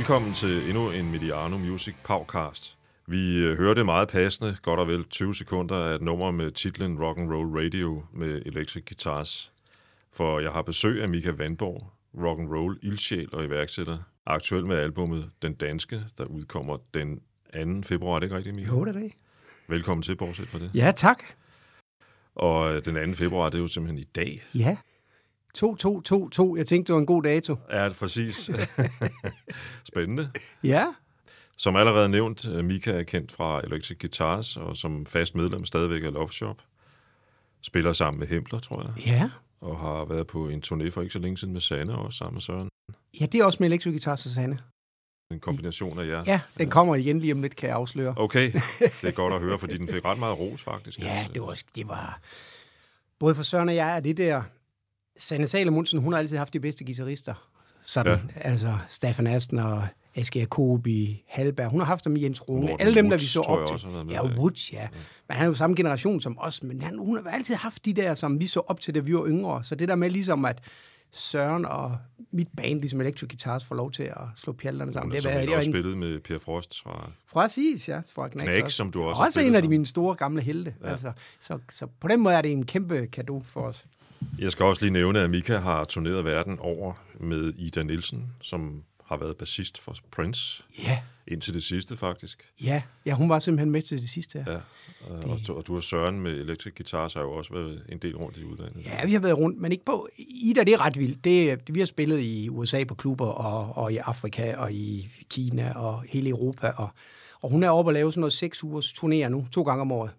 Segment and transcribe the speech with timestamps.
[0.00, 2.78] Velkommen til endnu en Mediano Music podcast.
[3.06, 7.02] Vi øh, hørte meget passende, godt og vel 20 sekunder af et nummer med titlen
[7.02, 9.52] Rock and Roll Radio med Electric Guitars.
[10.12, 11.92] For jeg har besøg af Mika Vandborg,
[12.22, 17.20] rock and roll ildsjæl og iværksætter, aktuel med albumet Den Danske, der udkommer den
[17.82, 17.88] 2.
[17.88, 18.14] februar.
[18.14, 18.68] Er det ikke rigtigt, Mika?
[18.68, 19.12] Jo, det er det.
[19.68, 20.70] Velkommen til, bortset for det.
[20.74, 21.22] Ja, tak.
[22.34, 23.16] Og øh, den 2.
[23.16, 24.42] februar, det er jo simpelthen i dag.
[24.54, 24.76] Ja.
[25.54, 26.54] 2222.
[26.58, 27.56] Jeg tænkte, det var en god dato.
[27.68, 28.50] Er det præcis?
[29.84, 30.30] Spændende.
[30.64, 30.86] Ja.
[31.56, 36.04] Som allerede nævnt, øh, Mika er kendt fra Electric Guitars, og som fast medlem stadigvæk
[36.04, 36.56] af Love Shop.
[37.62, 39.30] Spiller sammen med Hempler, tror jeg, Ja.
[39.60, 42.34] og har været på en turné for ikke så længe siden med Sanne også, sammen
[42.34, 42.68] med Søren.
[43.20, 44.58] Ja, det er også med Electric Guitar Susanne.
[45.32, 46.24] En kombination af jer.
[46.26, 48.14] Ja, den kommer igen lige om lidt, kan jeg afsløre.
[48.16, 48.52] Okay,
[49.02, 50.98] det er godt at høre, fordi den fik ret meget ros, faktisk.
[50.98, 52.20] Ja, det var, det var...
[53.18, 54.42] Både for Søren og jeg er det der...
[55.20, 57.50] Sanne Salomonsen, hun har altid haft de bedste guitarister.
[57.84, 58.40] Sådan, ja.
[58.40, 61.70] altså Staffan Asten og Aske Jacobi, Halberg.
[61.70, 62.60] Hun har haft dem i Jens Rune.
[62.60, 63.92] Morten Alle dem, der vi Woods, så jeg op også, til.
[63.92, 64.22] været med Ja?
[64.22, 64.88] Woods, ja.
[65.28, 66.62] Men han er jo samme generation som os.
[66.62, 69.14] Men han, hun har altid haft de der, som vi så op til, da vi
[69.14, 69.64] var yngre.
[69.64, 70.58] Så det der med ligesom, at
[71.12, 71.96] Søren og
[72.32, 75.10] mit band, ligesom Electric Guitars, får lov til at slå pjalterne sammen.
[75.10, 77.10] Hun Det har så været også en, spillet med Per Frost fra...
[77.32, 78.00] præcis, ja.
[78.14, 80.74] Fra Knacks, Knacks, som du også Også en af de mine store gamle helte.
[80.82, 80.88] Ja.
[80.88, 83.84] Altså, så, så på den måde er det en kæmpe gave for os.
[84.38, 88.82] Jeg skal også lige nævne, at Mika har turneret verden over med Ida Nielsen, som
[89.04, 92.52] har været bassist for Prince, Ja, indtil det sidste faktisk.
[92.64, 92.82] ja.
[93.06, 94.44] Ja, hun var simpelthen med til det sidste.
[94.46, 94.52] Ja.
[94.52, 94.58] Ja,
[95.10, 97.98] og, og, du- og du og Søren med Electric Guitars har jo også været en
[97.98, 98.84] del rundt i udlandet.
[98.84, 100.08] Ja, vi har været rundt, men ikke på...
[100.18, 101.24] Ida, det er ret vildt.
[101.24, 105.72] Det, vi har spillet i USA på klubber, og, og i Afrika, og i Kina,
[105.72, 106.68] og hele Europa.
[106.76, 106.88] Og,
[107.40, 109.92] og hun er oppe og lave sådan noget seks ugers turnéer nu, to gange om
[109.92, 110.10] året.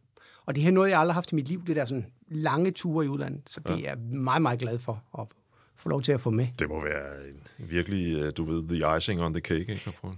[0.46, 2.72] Og det er noget, jeg aldrig har haft i mit liv, det der sådan lange
[2.72, 3.42] ture i udlandet.
[3.48, 3.76] Så det ja.
[3.76, 5.28] er jeg meget, meget glad for at
[5.76, 6.48] få lov til at få med.
[6.60, 9.92] Det må være en, virkelig, øh, du ved, the icing on the cake, ikke?
[10.02, 10.18] prøve?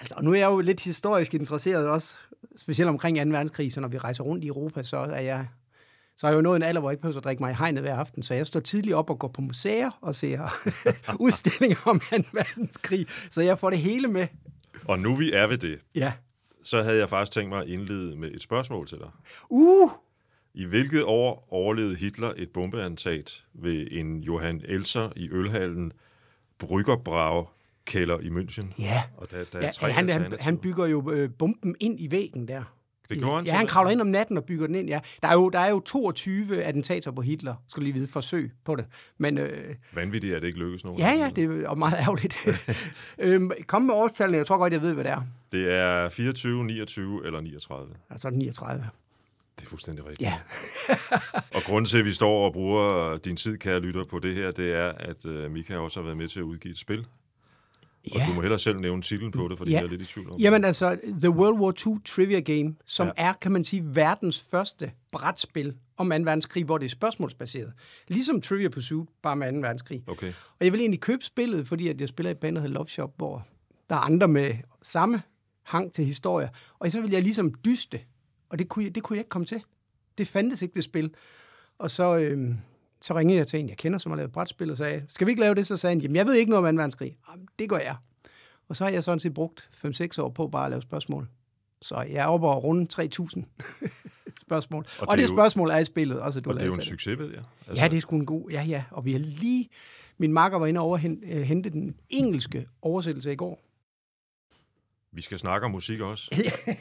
[0.00, 2.14] Altså, og nu er jeg jo lidt historisk interesseret også,
[2.56, 3.22] specielt omkring 2.
[3.30, 5.46] verdenskrig, så når vi rejser rundt i Europa, så er jeg
[6.16, 7.54] så er jeg jo nået en alder, hvor jeg ikke behøver at drikke mig i
[7.54, 10.40] hegnet hver aften, så jeg står tidligt op og går på museer og ser
[11.24, 12.16] udstillinger om 2.
[12.32, 14.26] verdenskrig, så jeg får det hele med.
[14.84, 16.12] Og nu vi er ved det, Ja.
[16.64, 19.10] Så havde jeg faktisk tænkt mig at indlede med et spørgsmål til dig.
[19.48, 19.90] Uh!
[20.54, 25.92] I hvilket år overlevede Hitler et bombeattentat ved en Johan Elser i ølhallen
[26.58, 27.48] Bryggerbrau
[27.84, 28.82] kælder i München?
[28.82, 29.02] Ja.
[29.16, 32.10] Og der, der er ja tre han, han, han bygger jo øh, bomben ind i
[32.10, 32.64] væggen der.
[33.14, 35.00] Det gjorde han Ja, han kravler ind om natten og bygger den ind, ja.
[35.22, 38.76] Der er jo, der er jo 22 attentater på Hitler, skal lige vide, forsøg på
[38.76, 38.84] det.
[39.18, 41.00] Men øh, Vanvittigt, at det ikke lykkes nogen.
[41.00, 42.36] ja, ja, det er meget ærgerligt.
[43.18, 45.22] øhm, kom med årstallene, jeg tror godt, jeg ved, hvad det er.
[45.52, 47.94] Det er 24, 29 eller 39.
[48.10, 48.88] Altså 39.
[49.58, 50.30] Det er fuldstændig rigtigt.
[50.30, 50.38] Ja.
[51.56, 54.50] Og grunden til, at vi står og bruger din tid, kære lytter, på det her,
[54.50, 57.06] det er, at uh, Mika også har været med til at udgive et spil.
[58.10, 58.26] Og Ja.
[58.28, 59.76] du må hellere selv nævne titlen på det, fordi Ja.
[59.76, 60.44] jeg er lidt i tvivl om det.
[60.44, 63.12] Jamen altså, The World War II Trivia Game, som Ja.
[63.22, 63.28] ja.
[63.28, 66.14] er, kan man sige, verdens første brætspil om 2.
[66.16, 67.72] verdenskrig, hvor det er spørgsmålsbaseret.
[68.08, 69.58] Ligesom Trivia Pursuit, bare med 2.
[69.58, 70.02] verdenskrig.
[70.06, 70.32] Okay.
[70.58, 72.74] Og jeg vil egentlig købe spillet, fordi at jeg spiller i et band, der hedder
[72.74, 73.46] Love Shop, hvor
[73.90, 75.22] der er andre med samme
[75.62, 76.48] hang til historier.
[76.78, 78.00] Og så vil jeg ligesom dyste,
[78.48, 79.62] og det kunne, jeg, det kunne jeg ikke komme til.
[80.18, 81.10] Det fandtes ikke, det spil.
[81.78, 82.58] Og så, øhm,
[83.02, 85.30] så ringede jeg til en, jeg kender, som har lavet brætspil, og sagde, skal vi
[85.32, 85.66] ikke lave det?
[85.66, 86.76] Så sagde han, jamen jeg ved ikke noget om 2.
[86.78, 87.16] verdenskrig.
[87.30, 87.96] Jamen, det gør jeg.
[88.68, 91.28] Og så har jeg sådan set brugt 5-6 år på bare at lave spørgsmål.
[91.82, 93.42] Så jeg er oppe og runde 3.000
[94.46, 94.84] spørgsmål.
[95.00, 96.66] Og, og det det, er jo- spørgsmål er i spillet, også du Og det er
[96.66, 97.42] jo en succes, ved jeg.
[97.68, 98.50] Altså, ja, det er sgu en god...
[98.50, 98.84] Ja, ja.
[98.90, 99.68] Og vi har lige...
[100.18, 103.60] Min makker var inde over at hente den engelske oversættelse i går.
[105.14, 106.30] Vi skal snakke om musik også.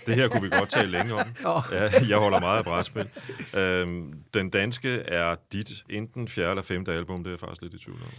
[0.06, 1.28] det her kunne vi godt tale længe om.
[1.72, 3.10] Ja, jeg holder meget af brætspil.
[3.58, 7.74] Øhm, den danske er dit enten fjerde eller femte album, det er jeg faktisk lidt
[7.74, 8.12] i tvivl om.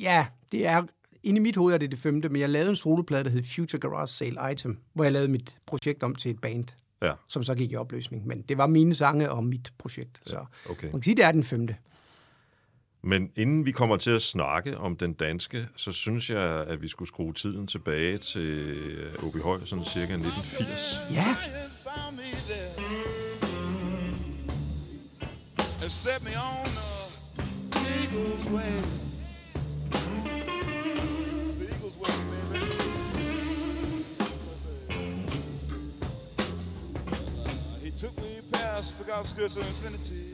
[0.00, 0.82] Ja, det er...
[1.22, 3.42] Inde i mit hoved er det det femte, men jeg lavede en soloplade, der hed
[3.54, 6.64] Future Garage Sale Item, hvor jeg lavede mit projekt om til et band,
[7.02, 8.26] Ja, som så gik i opløsning.
[8.26, 10.84] Men det var mine sange og mit projekt, så okay.
[10.84, 11.76] man kan sige, det er den femte.
[13.02, 16.88] Men inden vi kommer til at snakke om den danske, så synes jeg, at vi
[16.88, 20.98] skulle skrue tiden tilbage til øh, Åby Høj, sådan cirka 1980.
[21.12, 21.36] Ja,
[25.90, 26.68] set me on
[27.70, 28.74] the eagle's way.
[31.48, 32.64] It's the eagle's way, baby.
[37.44, 40.30] Uh, he took me past the outskirts of infinity.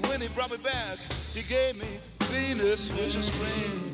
[0.00, 0.98] When he brought me back,
[1.34, 3.91] he gave me Venus, which is green.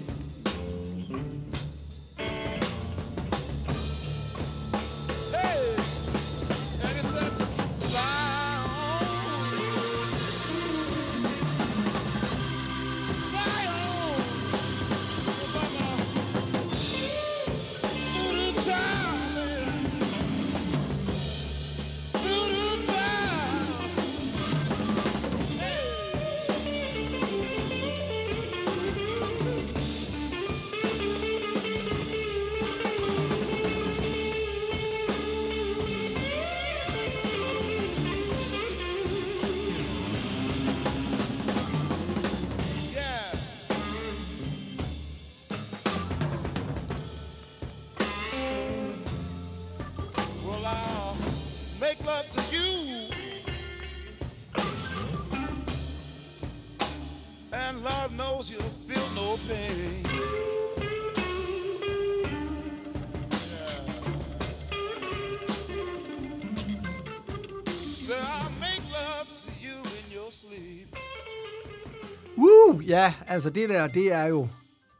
[73.38, 74.49] Altså det der, det er jo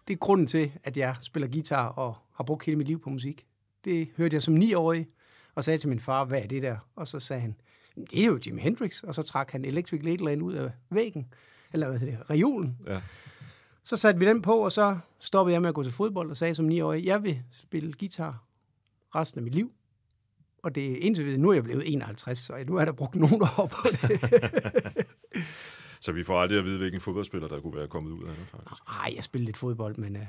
[0.09, 3.11] det er grunden til, at jeg spiller guitar og har brugt hele mit liv på
[3.11, 3.47] musik.
[3.85, 5.09] Det hørte jeg som niårig,
[5.55, 6.77] og sagde til min far, hvad er det der?
[6.97, 7.57] Og så sagde han,
[7.97, 11.33] det er jo Jimi Hendrix, og så trak han Electric Ladyland ud af væggen,
[11.73, 12.79] eller hvad hedder det, reolen.
[12.87, 13.01] Ja.
[13.85, 16.37] Så satte vi den på, og så stoppede jeg med at gå til fodbold og
[16.37, 18.45] sagde som niårig, jeg vil spille guitar
[19.15, 19.73] resten af mit liv.
[20.63, 23.15] Og det er indtil videre, nu er jeg blevet 51, så nu er der brugt
[23.15, 24.21] nogle år på det.
[26.01, 28.47] Så vi får aldrig at vide, hvilken fodboldspiller, der kunne være kommet ud af det,
[28.47, 28.83] faktisk.
[28.89, 30.23] Ej, jeg spillede lidt fodbold, men uh,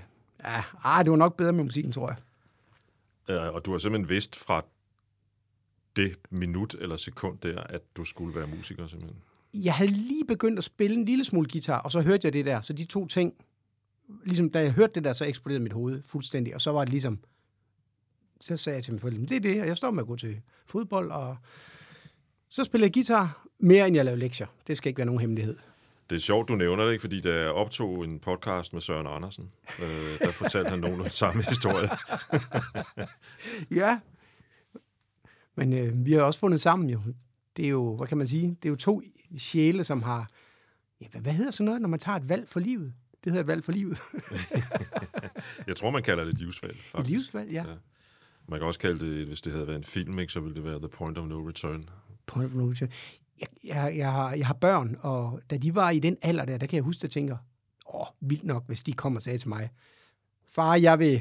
[0.44, 2.18] ja, ah, det var nok bedre med musikken, tror jeg.
[3.30, 4.66] Ja, og du har simpelthen vidst fra
[5.95, 9.21] det minut eller sekund der, at du skulle være musiker, simpelthen.
[9.54, 12.45] Jeg havde lige begyndt at spille en lille smule guitar, og så hørte jeg det
[12.45, 12.62] der.
[12.62, 13.33] Så de to ting,
[14.25, 16.56] ligesom da jeg hørte det der, så eksploderede mit hoved fuldstændig.
[16.56, 17.19] Og så var det ligesom,
[18.42, 20.15] så sagde jeg til mine forældre, det er det, og jeg står med at gå
[20.15, 21.38] til fodbold, og
[22.50, 24.47] så spillede jeg guitar mere, end jeg lavede lektier.
[24.67, 25.56] Det skal ikke være nogen hemmelighed.
[26.09, 27.01] Det er sjovt, du nævner det, ikke?
[27.01, 31.44] fordi da jeg optog en podcast med Søren Andersen, øh, der fortalte han de samme
[31.44, 31.95] historier.
[33.81, 34.00] Ja,
[35.56, 37.01] men øh, vi har også fundet sammen jo.
[37.57, 39.01] Det er jo, hvad kan man sige, det er jo to
[39.38, 40.29] sjæle, som har,
[41.01, 42.94] ja, hvad, hvad hedder sådan noget, når man tager et valg for livet?
[43.23, 44.00] Det hedder et valg for livet.
[45.67, 47.09] Jeg tror, man kalder det et livsvalg, et faktisk.
[47.09, 47.63] livsvalg, ja.
[47.67, 47.73] Ja.
[48.47, 50.63] Man kan også kalde det, hvis det havde været en film, ikke, så ville det
[50.63, 51.89] være The Point of No Return.
[52.25, 52.89] Point of no return.
[53.41, 56.57] Jeg, jeg, jeg, har, jeg har børn, og da de var i den alder der,
[56.57, 57.38] der kan jeg huske, at jeg tænker,
[57.94, 59.69] åh, vildt nok, hvis de kommer og sagde til mig,
[60.47, 61.13] far, jeg vil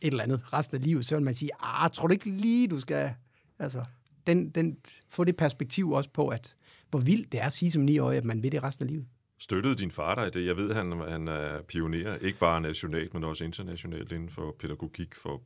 [0.00, 2.68] et eller andet resten af livet, så vil man sige, ah, tror du ikke lige,
[2.68, 3.14] du skal...
[3.58, 3.84] Altså,
[4.26, 4.76] den, den,
[5.08, 6.56] få det perspektiv også på, at
[6.90, 9.06] hvor vildt det er at sige som 9 at man vil det resten af livet.
[9.38, 10.46] Støttede din far dig i det?
[10.46, 15.14] Jeg ved, han, han er pioner, ikke bare nationalt, men også internationalt inden for pædagogik
[15.14, 15.42] for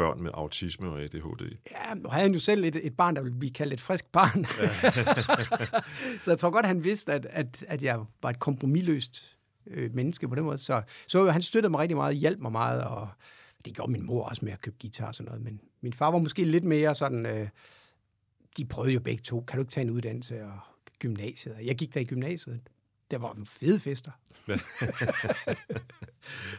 [0.00, 1.56] børn med autisme og ADHD.
[1.70, 4.12] Ja, nu havde han jo selv et, et barn, der ville blive kaldt et frisk
[4.12, 4.44] barn.
[6.22, 9.36] så jeg tror godt, han vidste, at, at, at jeg var et kompromilløst
[9.66, 10.58] øh, menneske på den måde.
[10.58, 13.08] Så, så han støttede mig rigtig meget, hjalp mig meget, og
[13.64, 15.44] det gjorde min mor også med at købe guitar og sådan noget.
[15.44, 17.48] Men min far var måske lidt mere sådan, øh,
[18.56, 20.58] de prøvede jo begge to, kan du ikke tage en uddannelse og
[20.98, 21.54] gymnasiet?
[21.54, 22.60] Og Jeg gik der i gymnasiet.
[23.10, 24.10] Der var nogle fede fester.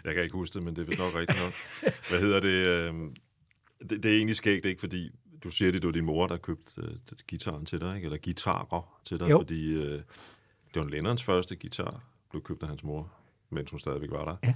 [0.05, 1.53] Jeg kan ikke huske det, men det er vist nok rigtigt nok.
[2.09, 3.30] Hvad hedder det?
[3.81, 4.79] Øh, Det, det er egentlig skægt, ikke?
[4.79, 5.09] Fordi
[5.43, 6.87] du siger, det var din mor, der købte øh,
[7.27, 8.05] gitaren til dig, ikke?
[8.05, 9.37] Eller guitarer til dig, Jo.
[9.39, 9.83] fordi øh,
[10.73, 13.11] det var Lennons første guitar, blev købt af hans mor,
[13.49, 14.35] mens hun stadigvæk var der.
[14.43, 14.53] Ja.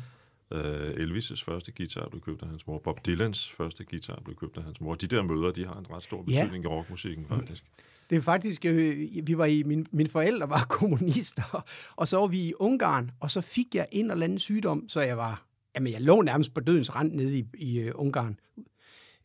[0.52, 2.80] Øh, Elvis' første guitar blev købt af hans mor.
[2.80, 4.96] Bob Dylans første guitar blev købt af hans mor.
[4.96, 6.42] De der møder, de har en ret stor Ja.
[6.44, 7.64] betydning i rockmusikken, faktisk.
[8.10, 11.66] Det er faktisk, øh, vi var i, min, mine forældre var kommunister,
[11.96, 15.02] og så var vi i Ungarn, og så fik jeg en eller anden sygdom, så
[15.02, 18.40] jeg var, jamen jeg lå nærmest på dødens rand nede i, i uh, Ungarn.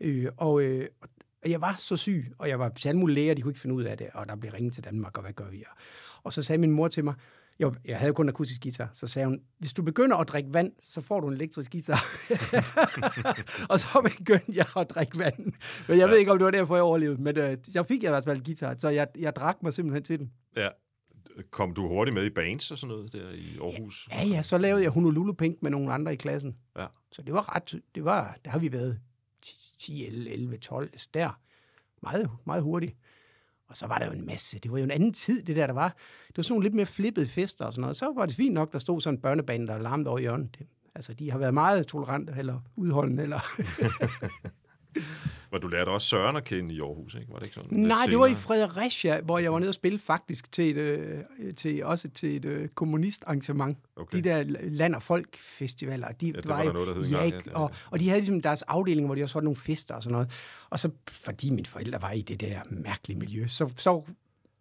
[0.01, 0.89] Øh, og, øh,
[1.45, 3.61] og jeg var så syg, og jeg var til alle mulige læger, de kunne ikke
[3.61, 5.65] finde ud af det, og der blev ringet til Danmark, og hvad gør vi?
[6.23, 7.15] Og, så sagde min mor til mig,
[7.61, 10.73] jo, jeg havde kun akustisk guitar, så sagde hun, hvis du begynder at drikke vand,
[10.81, 12.05] så får du en elektrisk guitar.
[13.73, 15.53] og så begyndte jeg at drikke vand.
[15.89, 18.07] Men jeg ved ikke, om det var derfor, jeg overlevede, men øh, jeg fik i
[18.07, 20.33] hvert fald guitar, så jeg, jeg drak mig simpelthen til den.
[20.57, 20.69] Ja.
[21.51, 24.09] Kom du hurtigt med i bands og sådan noget der i Aarhus?
[24.13, 26.57] Ja, ja, så lavede jeg Honolulu Pink med nogle andre i klassen.
[26.79, 26.87] Ja.
[27.13, 29.01] Så det var ret, det var, der har vi været
[29.79, 31.41] 10, 11, 11 12, der.
[32.03, 32.97] Meget, meget hurtigt.
[33.67, 35.67] Og så var der jo en masse, det var jo en anden tid, det der,
[35.67, 35.89] der var.
[36.29, 37.97] Det var sådan nogle lidt mere flippede fester og sådan noget.
[37.97, 40.59] Så var det fint nok, der stod sådan en børnebane, der larmede over hjørnet.
[40.95, 43.23] Altså, de har været meget tolerante eller udholdende.
[43.23, 43.41] Eller...
[45.51, 47.33] Hvor du lærte også Søren at kende i Aarhus, ikke?
[47.33, 47.79] Var det ikke sådan?
[47.79, 48.35] Nej, det var i?
[48.35, 52.45] Fredericia, hvor jeg var nede og spille faktisk til et, øh, til, også til et
[52.45, 53.79] øh, kommunistarrangement.
[53.97, 54.19] Okay.
[54.19, 56.09] De der land- og folk-festivaler.
[56.09, 58.21] De, det var der noget, der hed ja, ja, det er og, og de havde
[58.21, 60.31] ligesom deres afdeling, hvor de også havde nogle fester og sådan noget.
[60.71, 60.91] Og så,
[61.25, 64.03] fordi mine forældre var i det der mærkelige miljø, så, så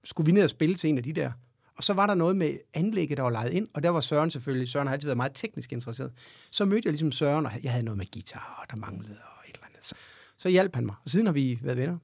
[0.03, 1.31] skulle vi ned og spille til en af de der.
[1.75, 4.31] Og så var der noget med anlægget, der var lejet ind, og der var Søren
[4.31, 4.69] selvfølgelig.
[4.69, 6.11] Søren har altid været meget teknisk interesseret.
[6.51, 9.49] Så mødte jeg ligesom Søren, og jeg havde noget med guitar, og der manglede, og
[9.49, 9.93] et eller andet.
[10.39, 10.95] Så, hjalp han mig.
[11.03, 11.97] Og siden har vi været venner.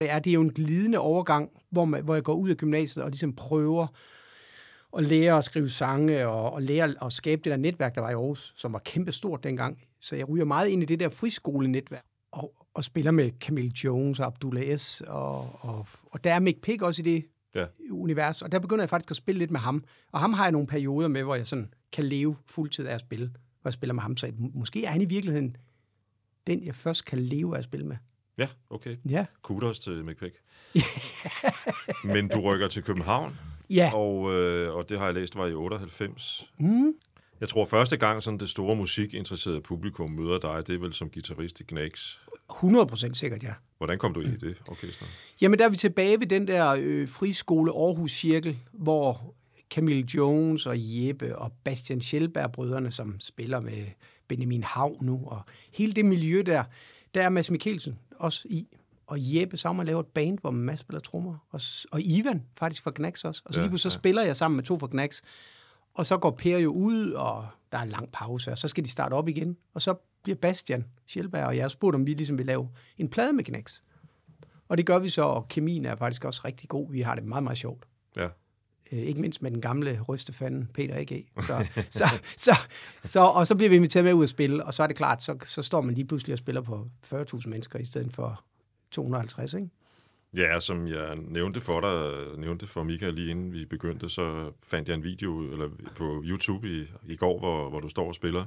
[0.00, 2.56] Det er, det er jo en glidende overgang, hvor, man, hvor jeg går ud af
[2.56, 3.86] gymnasiet og ligesom prøver
[4.98, 8.10] at lære at skrive sange og, og lære at skabe det der netværk, der var
[8.10, 9.82] i Aarhus, som var kæmpestort dengang.
[10.00, 14.20] Så jeg ryger meget ind i det der friskolenetværk og, og spiller med Camille Jones
[14.20, 15.02] og Abdullah S.
[15.06, 17.66] Og, og, og der er Mick Pick også i det Ja.
[17.90, 19.84] univers, og der begynder jeg faktisk at spille lidt med ham.
[20.12, 23.00] Og ham har jeg nogle perioder med, hvor jeg sådan kan leve fuldtid af at
[23.00, 23.26] spille,
[23.60, 24.16] hvor jeg spiller med ham.
[24.16, 25.56] Så måske er han i virkeligheden
[26.46, 27.96] den, jeg først kan leve af at spille med.
[28.38, 28.96] Ja, okay.
[29.08, 29.24] Ja.
[29.42, 30.34] Kudos til McPick.
[32.14, 33.38] Men du rykker til København,
[33.70, 33.90] Ja.
[33.94, 36.50] og, øh, og det har jeg læst var i 98.
[36.58, 36.92] Mm.
[37.40, 41.10] Jeg tror, første gang sådan det store musikinteresserede publikum møder dig, det er vel som
[41.10, 42.20] guitarist i Knacks.
[42.52, 43.52] 100% sikkert, ja.
[43.78, 45.06] Hvordan kom du ind i det orkester?
[45.40, 49.34] Jamen, der er vi tilbage ved den der øh, friskole Aarhus Cirkel, hvor
[49.70, 53.84] Camille Jones og Jeppe og Bastian Schellberg-brødrene, som spiller med
[54.30, 56.64] Benjamin Hav nu, og hele det miljø der,
[57.14, 58.68] der er Mads Mikkelsen også i.
[59.06, 61.46] Og Jeppe sammen laver et band, hvor Mads spiller trommer.
[61.50, 61.60] Og,
[61.92, 63.42] og Ivan faktisk fra Knacks også.
[63.44, 64.00] Og så Ja, lige pludselig så ja.
[64.00, 65.22] spiller jeg sammen med to fra Knacks.
[65.94, 68.84] Og så går Per jo ud, og der er en lang pause, og så skal
[68.84, 69.56] de starte op igen.
[69.74, 72.68] Og så bliver Bastian Schellberg og jeg spurgt, om vi ligesom vil lave
[72.98, 73.82] en plade med Knacks.
[74.68, 76.90] Og det gør vi så, og kemien er faktisk også rigtig god.
[76.90, 77.84] Vi har det meget, meget sjovt.
[78.16, 78.28] Ja.
[78.92, 81.26] Øh, ikke mindst med den gamle rystefanden, Peter A.G.
[81.40, 82.04] Så, så,
[82.36, 82.56] så,
[83.02, 85.22] så, og så bliver vi inviteret med ud at spille, og så er det klart,
[85.22, 88.44] så, så står man lige pludselig og spiller på 40.000 mennesker i stedet for
[88.90, 89.68] 250, ikke?
[90.34, 94.88] Ja, som jeg nævnte for dig, nævnte for Mika lige inden vi begyndte, så fandt
[94.88, 98.44] jeg en video eller på YouTube i, i går, hvor, hvor du står og spiller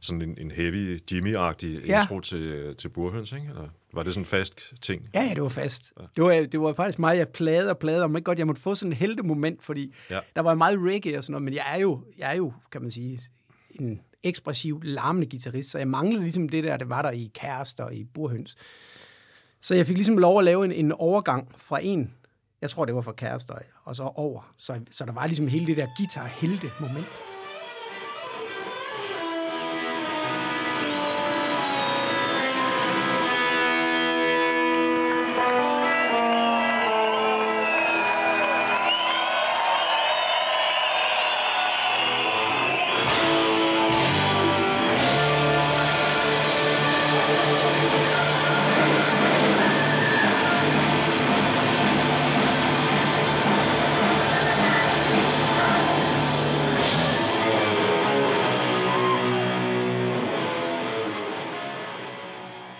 [0.00, 2.00] sådan en, en heavy Jimmy-agtig Ja.
[2.02, 3.46] intro til, til Burhøns, ikke?
[3.48, 5.08] Eller var det sådan en fast ting?
[5.14, 5.92] Ja, ja, det var fast.
[6.16, 8.62] Det var, det var faktisk meget, jeg plade og plade, om ikke godt, jeg måtte
[8.62, 10.14] få sådan en heldemoment, fordi Ja.
[10.14, 10.20] ja.
[10.36, 12.82] der var meget reggae og sådan noget, men jeg er jo, jeg er jo, kan
[12.82, 13.20] man sige,
[13.80, 17.84] en ekspressiv, larmende guitarist, så jeg manglede ligesom det der, det var der i Kærester
[17.84, 18.56] og i Burhøns.
[19.60, 22.14] Så jeg fik ligesom lov at lave en, en overgang fra en,
[22.60, 24.52] jeg tror det var fra Kærester, og så over.
[24.56, 27.06] Så, så der var ligesom hele det der guitar-helte-moment.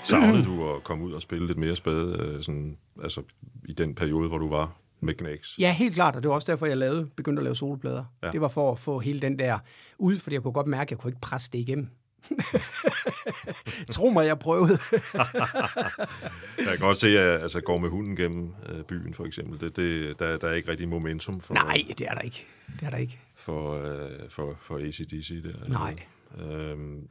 [0.06, 3.22] Savnede du at komme ud og spille lidt mere spade, øh, sådan, altså
[3.64, 5.58] i den periode, hvor du var med Knacks?
[5.58, 8.04] Ja, helt klart, og det var også derfor, jeg lavede, begyndte at lave soloplader.
[8.22, 8.26] Ja.
[8.26, 8.32] Ja.
[8.32, 9.58] Det var for at få hele den der
[9.98, 11.88] ud, fordi jeg kunne godt mærke, at jeg kunne ikke presse det igennem.
[13.90, 14.78] Tro mig, jeg prøvede.
[16.58, 19.60] Jeg kan godt se, at altså, går med hunden gennem øh, byen, for eksempel.
[19.60, 22.46] Det, det, der, der er ikke rigtig momentum for, Nej, det er der ikke.
[22.80, 23.18] Det er der ikke.
[23.34, 25.42] for, øh, for, for ACDC.
[25.44, 25.68] Der.
[25.68, 25.96] Nej.
[26.50, 27.08] Øhm,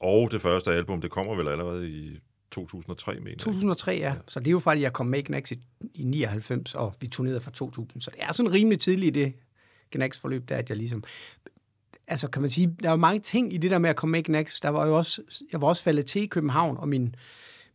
[0.00, 2.18] og det første album, det kommer vel allerede i
[2.50, 3.38] 2003, mener jeg.
[3.38, 4.14] 2003, ja.
[4.28, 5.58] Så det er jo faktisk, jeg kom med Knacks i,
[5.94, 8.02] i 99, og vi turnerede fra 2000.
[8.02, 9.34] Så det er sådan rimelig tidligt i det
[9.90, 11.04] Knacks-forløb, der at jeg ligesom...
[12.06, 14.22] Altså, kan man sige, der var mange ting i det der med at komme med
[14.22, 14.60] Knacks.
[14.60, 17.14] Der var jo også, jeg var også faldet til i København, og min,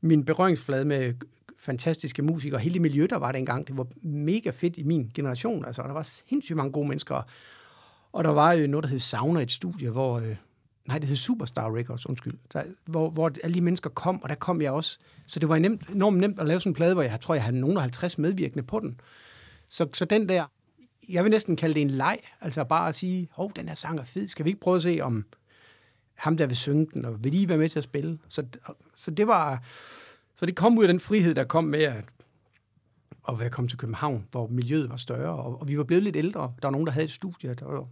[0.02, 1.14] min berøringsflade med
[1.60, 5.12] fantastiske musikere, og hele det miljø, der var dengang, det var mega fedt i min
[5.14, 5.66] generation.
[5.66, 7.22] Altså, og der var sindssygt mange gode mennesker.
[8.14, 10.20] Og der var jo noget, der hed Sauna, et studie, hvor...
[10.20, 10.36] Øh,
[10.88, 12.38] nej, det hed Superstar Records, undskyld.
[12.54, 15.00] Der, hvor, hvor alle de mennesker kom, og der kom jeg også.
[15.28, 17.44] Så det var nemt, enormt nemt at lave sådan en plade, hvor jeg tror, jeg
[17.44, 19.00] havde nogen 50 medvirkende på den.
[19.70, 20.46] Så, så den der,
[21.10, 24.00] jeg vil næsten kalde det en leg, altså bare at sige, hov, den her sang
[24.00, 25.26] er fed, skal vi ikke prøve at se, om
[26.16, 28.20] ham der vil synge den, og vil lige være med til at spille?
[28.30, 28.46] Så,
[28.96, 29.64] så det var,
[30.36, 32.06] så det kom ud af den frihed, der kom med at,
[33.30, 36.16] at være kommet til København, hvor miljøet var større, og, og vi var blevet lidt
[36.16, 36.42] ældre.
[36.42, 37.88] Der var nogen, der havde et studie, der var,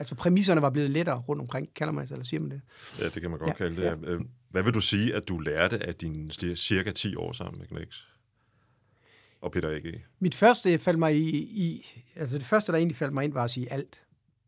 [0.00, 2.60] altså præmisserne var blevet lettere rundt omkring, kalder man det, eller siger man det?
[2.98, 4.08] Ja, det kan man godt Ja, kalde det.
[4.08, 7.58] Øh, Hvad vil du sige, at du lærte af dine cir- cirka 10 år sammen
[7.58, 8.06] med Knacks?
[9.40, 10.00] Og Peter A.G.
[10.18, 13.44] Mit første faldt mig i, i, altså det første, der egentlig faldt mig ind, var
[13.44, 14.00] at sige alt.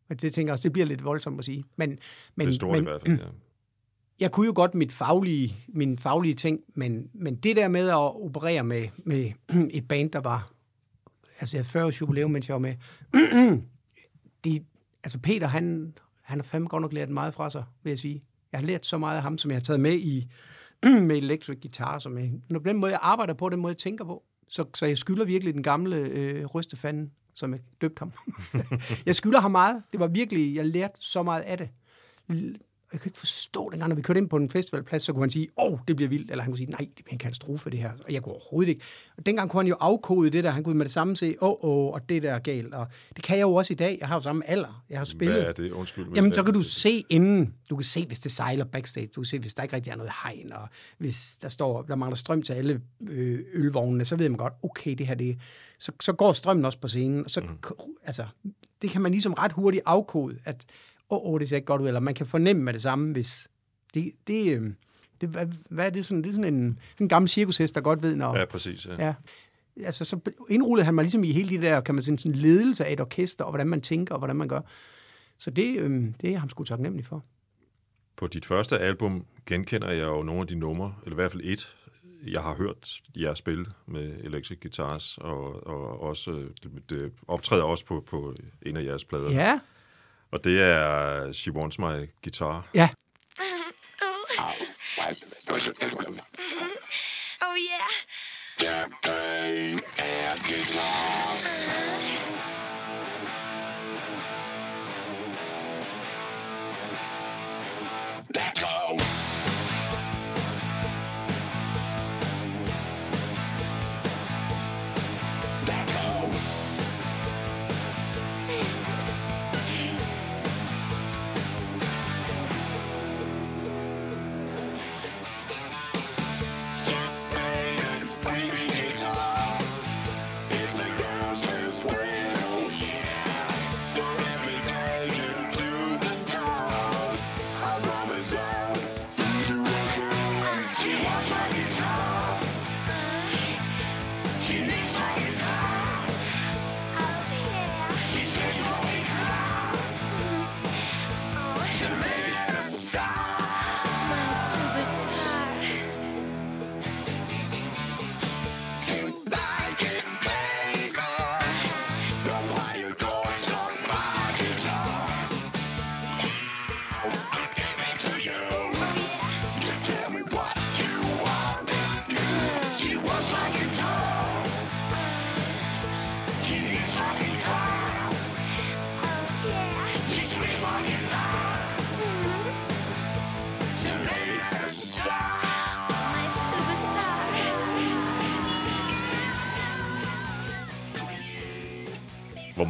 [0.09, 1.63] Og det tænker jeg også, det bliver lidt voldsomt at sige.
[1.75, 1.99] Men,
[2.35, 3.25] men, Det er stort men, i hvert fald, ja.
[4.19, 7.95] jeg kunne jo godt mit faglige, min faglige ting, men, men det der med at
[7.95, 9.31] operere med, med
[9.77, 10.51] et band, der var,
[11.39, 12.75] altså jeg havde 40 års jubilæum, mens jeg var med,
[14.43, 14.63] det,
[15.03, 18.23] altså Peter, han, han har fandme godt nok lært meget fra sig, vil jeg sige.
[18.51, 20.31] Jeg har lært så meget af ham, som jeg har taget med i
[21.07, 24.05] med electric guitar, som jeg, når den måde, jeg arbejder på, den måde, jeg tænker
[24.05, 24.23] på.
[24.47, 28.11] Så, så jeg skylder virkelig den gamle øh, rystefanden, som jeg døbte ham.
[29.05, 29.83] jeg skylder ham meget.
[29.91, 31.69] Det var virkelig, jeg lærte så meget af det.
[32.93, 35.29] Jeg kan ikke forstå, dengang, når vi kørte ind på en festivalplads, så kunne han
[35.29, 36.31] sige, åh, oh, det bliver vildt.
[36.31, 37.91] Eller han kunne sige, nej, det bliver en katastrofe, det her.
[38.05, 38.81] Og jeg kunne overhovedet ikke.
[39.17, 40.51] Og dengang kunne han jo afkode det der.
[40.51, 42.73] Han kunne med det samme se, åh, oh, oh, og det der er galt.
[42.73, 43.97] Og det kan jeg jo også i dag.
[43.99, 44.83] Jeg har jo samme alder.
[44.89, 45.35] Jeg har spillet.
[45.35, 45.71] Hvad er det?
[45.71, 46.05] Undskyld.
[46.05, 46.67] men Jamen, så kan du det?
[46.67, 49.75] se inden, du kan se, hvis det sejler backstage, du kan se, hvis der ikke
[49.75, 54.05] rigtig er noget hegn, og hvis der står, der mangler strøm til alle øh, ølvognene,
[54.05, 55.37] så ved man godt, okay, det her, det,
[55.79, 57.47] så, så går strømmen også på scenen, og så, mm.
[58.03, 58.25] altså,
[58.81, 60.65] det kan man ligesom ret hurtigt afkode, at,
[61.13, 63.11] åh, oh, oh, det ser ikke godt ud, eller man kan fornemme med det samme,
[63.11, 63.49] hvis,
[63.93, 64.71] det, det, øh,
[65.21, 66.23] Det, hvad, hvad er det sådan?
[66.23, 68.37] Det er sådan en, sådan en gammel cirkushest, der godt ved, når...
[68.37, 68.85] Ja, præcis.
[68.85, 69.05] Ja.
[69.05, 69.13] Ja.
[69.85, 72.85] Altså, så indrullede han mig ligesom i hele det der, kan man sige, sådan ledelse
[72.85, 74.61] af et orkester, og hvordan man tænker, og hvordan man gør.
[75.37, 77.23] Så det, øhm, det er jeg ham sgu taknemmelig for.
[78.15, 81.41] På dit første album genkender jeg jo nogle af de numre, eller i hvert fald
[81.45, 81.75] et,
[82.27, 87.63] jeg har hørt jer spille med Electric Guitars, og, og også, øh, det, det optræder
[87.63, 89.31] også på, på en af jeres plader.
[89.31, 89.59] Ja,
[90.33, 92.67] Og det er She Wants My Guitar.
[92.73, 92.89] ja.
[97.41, 97.89] Oh yeah.
[100.35, 101.72] Hvor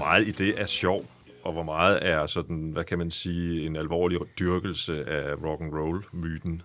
[0.04, 1.06] meget i det er sjov,
[1.44, 5.74] og hvor meget er sådan, hvad kan man sige, en alvorlig dyrkelse af rock and
[5.74, 6.62] roll myten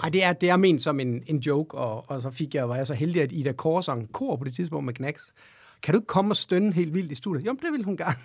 [0.00, 2.68] Nej, det er, det er ment som en, en joke, og, og så fik jeg,
[2.68, 5.34] var jeg så heldig, at Ida Korsang kor på det tidspunkt med Knacks.
[5.82, 7.46] Kan du ikke komme og stønne helt vildt i studiet?
[7.46, 8.16] Jo, det vil hun gerne.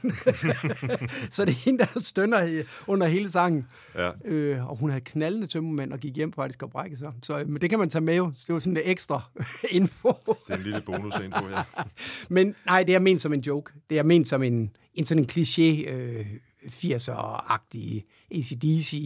[1.36, 3.68] så det er hende, der stønner under hele sangen.
[3.96, 4.12] Ja.
[4.26, 7.14] Øh, og hun havde knaldende tømmermænd og gik hjem faktisk og brække sig.
[7.24, 8.32] Så øh, men det kan man tage med jo.
[8.36, 9.22] Så det var sådan lidt ekstra
[9.72, 10.14] info.
[10.26, 11.86] Det er en lille bonusinfo her.
[12.34, 13.74] Men nej, det er ment som en joke.
[13.90, 16.26] Det er ment som en, en sådan en kliché øh,
[16.66, 19.02] 80'er-agtig ACDC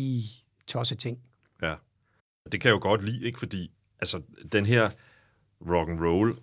[0.67, 1.19] tosse ting.
[1.61, 1.75] Ja.
[2.51, 3.39] Det kan jeg jo godt lide, ikke?
[3.39, 4.89] Fordi altså, den her
[5.69, 6.37] rock and roll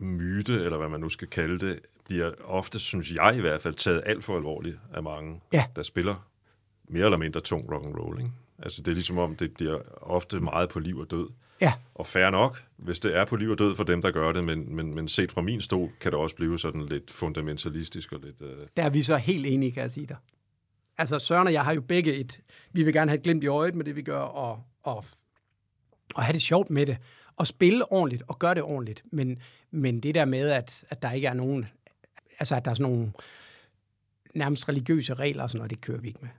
[0.00, 3.74] myte, eller hvad man nu skal kalde det, bliver ofte, synes jeg i hvert fald,
[3.74, 5.64] taget alt for alvorligt af mange, Ja.
[5.76, 6.28] der spiller
[6.88, 8.18] mere eller mindre tung rock and roll.
[8.18, 8.30] Ikke?
[8.58, 11.28] Altså, det er ligesom om, det bliver ofte meget på liv og død.
[11.60, 14.32] Ja, Og fair nok, hvis det er på liv og død for dem, der gør
[14.32, 18.12] det, men, men, men set fra min stol, kan det også blive sådan lidt fundamentalistisk
[18.12, 18.42] og lidt...
[18.42, 20.16] Øh, der er vi så helt enige, kan jeg sige dig.
[20.98, 22.40] Altså, Søren og jeg har jo begge et...
[22.72, 25.04] Vi vil gerne have et glimt i øjet med det, vi gør, og, og,
[26.14, 26.96] og have det sjovt med det.
[27.36, 29.04] Og spille ordentligt, og gøre det ordentligt.
[29.12, 29.38] Men,
[29.70, 31.66] men det der med, at, at der ikke er nogen...
[32.38, 33.12] Altså, at der er sådan nogle
[34.34, 36.30] nærmest religiøse regler og sådan noget, det kører vi ikke med.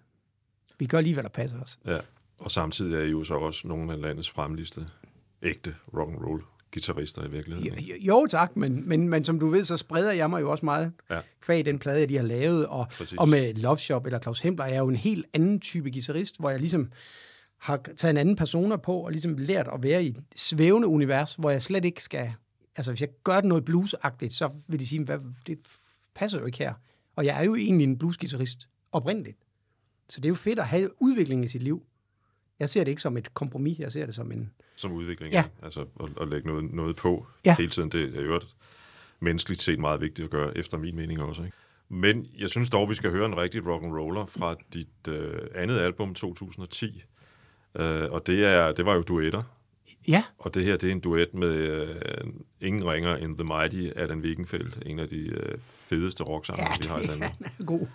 [0.79, 1.79] Vi gør lige, hvad der passer os.
[1.85, 1.97] ja.
[2.39, 4.87] Og samtidig er I jo så også nogle af landets fremligste
[5.43, 6.41] ægte rock and roll
[6.73, 7.77] guitarister i virkeligheden.
[7.77, 7.97] ikke?
[7.99, 10.65] Jo, jo tak, men, men, men som du ved, så spreder jeg mig jo også
[10.65, 11.19] meget Ja.
[11.41, 12.67] kvæg den plade, de har lavet.
[12.67, 13.17] Og, Præcis.
[13.17, 16.39] og med Love Shop eller Claus Hempler er jeg jo en helt anden type guitarist,
[16.39, 16.91] hvor jeg ligesom
[17.57, 21.35] har taget en anden persona på og ligesom lært at være i et svævende univers,
[21.35, 22.33] hvor jeg slet ikke skal...
[22.75, 25.59] Altså, hvis jeg gør noget bluesagtigt, så vil de sige, hvad, det
[26.15, 26.73] passer jo ikke her.
[27.15, 29.37] Og jeg er jo egentlig en bluesguitarist, oprindeligt.
[30.09, 31.83] Så det er jo fedt at have udvikling i sit liv.
[32.59, 34.51] Jeg ser det ikke som et kompromis, jeg ser det som en...
[34.75, 35.43] Som udvikling, Ja.
[35.63, 37.55] altså at, at lægge noget, noget på Ja.
[37.59, 37.89] hele tiden.
[37.91, 38.41] Det er jo
[39.19, 41.43] menneskeligt set meget vigtigt at gøre, efter min mening også.
[41.43, 41.57] Ikke?
[41.89, 45.39] Men jeg synes dog, vi skal høre en rigtig rock and roller fra dit øh,
[45.55, 47.03] andet album, 2010.
[47.75, 49.43] Øh, og det, er, det var jo duetter.
[50.07, 52.25] Ja, Og det her, det er en duet med øh,
[52.61, 56.87] ingen ringer end The Mighty Allan Wiggenfeldt, en af de øh, fedeste rocksanger, ja vi
[56.87, 57.31] har i Danmark.
[57.59, 57.87] er god.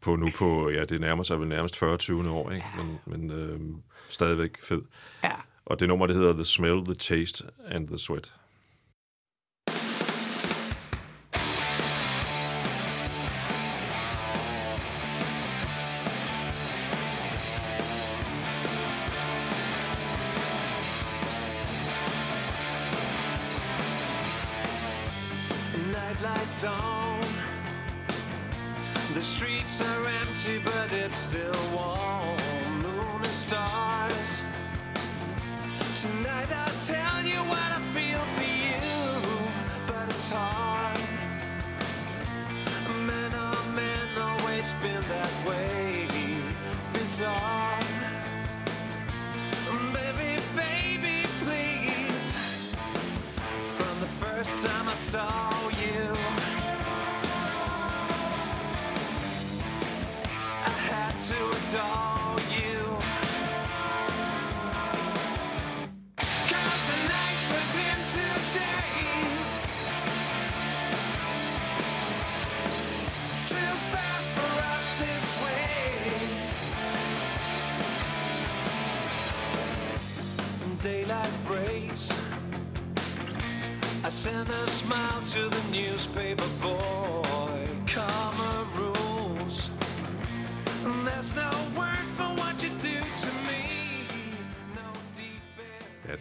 [0.00, 2.66] På nu på, ja, det nærmer sig vel nærmest 40 20 år, ikke?
[2.76, 3.60] men, men øh,
[4.08, 4.82] stadigvæk fed.
[5.24, 5.30] Ja.
[5.66, 8.32] Og det nummer, det hedder The Smell, The Taste and The Sweat.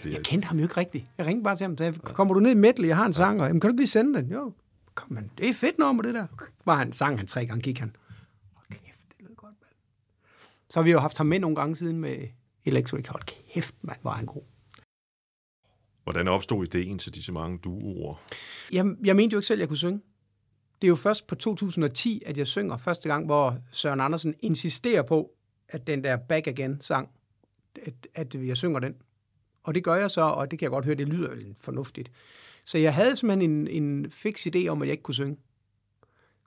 [0.06, 1.06] Det Jeg kendte ham jo ikke rigtigt.
[1.18, 3.14] Jeg ringede bare til ham og sagde, kommer du ned i metal, jeg har en
[3.14, 4.32] sang, og, jamen, kan du ikke lige sende den?
[4.32, 4.54] Jo,
[4.96, 6.28] kom man, det er fedt nummer, det der.
[6.66, 7.96] Var han sang han tre gange, gik han.
[8.56, 9.72] Hold kæft, det lød godt, mand.
[10.70, 12.18] Så har vi jo haft ham med nogle gange siden med
[12.66, 13.08] Electric.
[13.08, 14.42] Hold kæft, mand, var han god.
[16.04, 18.22] hvordan opstod ideen til disse mange duoer?
[18.72, 20.02] Jeg, jeg mente jo ikke selv, at jeg kunne synge.
[20.82, 25.02] Det er jo først på 2010, at jeg synger første gang, hvor Søren Andersen insisterer
[25.02, 25.32] på,
[25.70, 27.10] at den der Back Again-sang,
[27.86, 28.96] at, at jeg synger den.
[29.66, 32.12] Og det gør jeg så, og det kan jeg godt høre, det lyder fornuftigt.
[32.66, 35.38] Så jeg havde simpelthen en, en fix idé om, at jeg ikke kunne synge.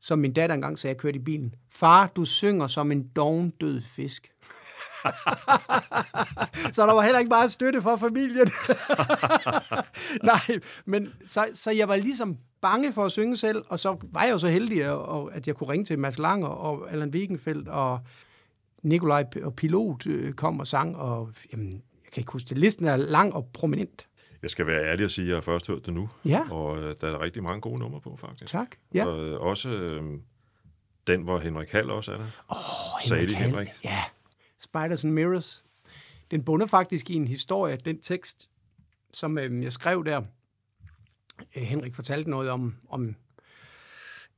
[0.00, 1.54] Som min datter engang sagde, jeg kørte i bilen.
[1.70, 4.32] Far, du synger som en doven død fisk.
[6.74, 8.48] så der var heller ikke meget støtte fra familien.
[10.32, 14.22] Nej, men så, så jeg var ligesom bange for at synge selv, og så var
[14.22, 14.98] jeg jo så heldig, at,
[15.32, 18.00] at jeg kunne ringe til Mads Langer og Allan Wegenfeldt og
[18.82, 21.82] Nikolaj P- og Pilot øh, kom og sang, og jamen,
[22.18, 22.58] kan ikke huske det.
[22.58, 24.06] Listen er lang og prominent.
[24.42, 26.08] Jeg skal være ærlig og sige, at jeg har først hørt det nu.
[26.24, 26.50] Ja.
[26.50, 28.52] Og øh, der er rigtig mange gode numre på, faktisk.
[28.52, 28.76] Tak.
[28.94, 29.06] Ja.
[29.06, 30.02] Og øh, også øh,
[31.06, 32.26] den, hvor Henrik Hall også er der.
[32.48, 32.56] Oh,
[33.04, 33.50] Sagde de, Hall.
[33.50, 33.68] Henrik?
[33.84, 34.02] Ja.
[34.58, 35.64] Spiders and Mirrors.
[36.30, 38.48] Den bunder faktisk i en historie, den tekst,
[39.14, 40.22] som øh, jeg skrev der.
[41.56, 43.16] Øh, Henrik fortalte noget om, om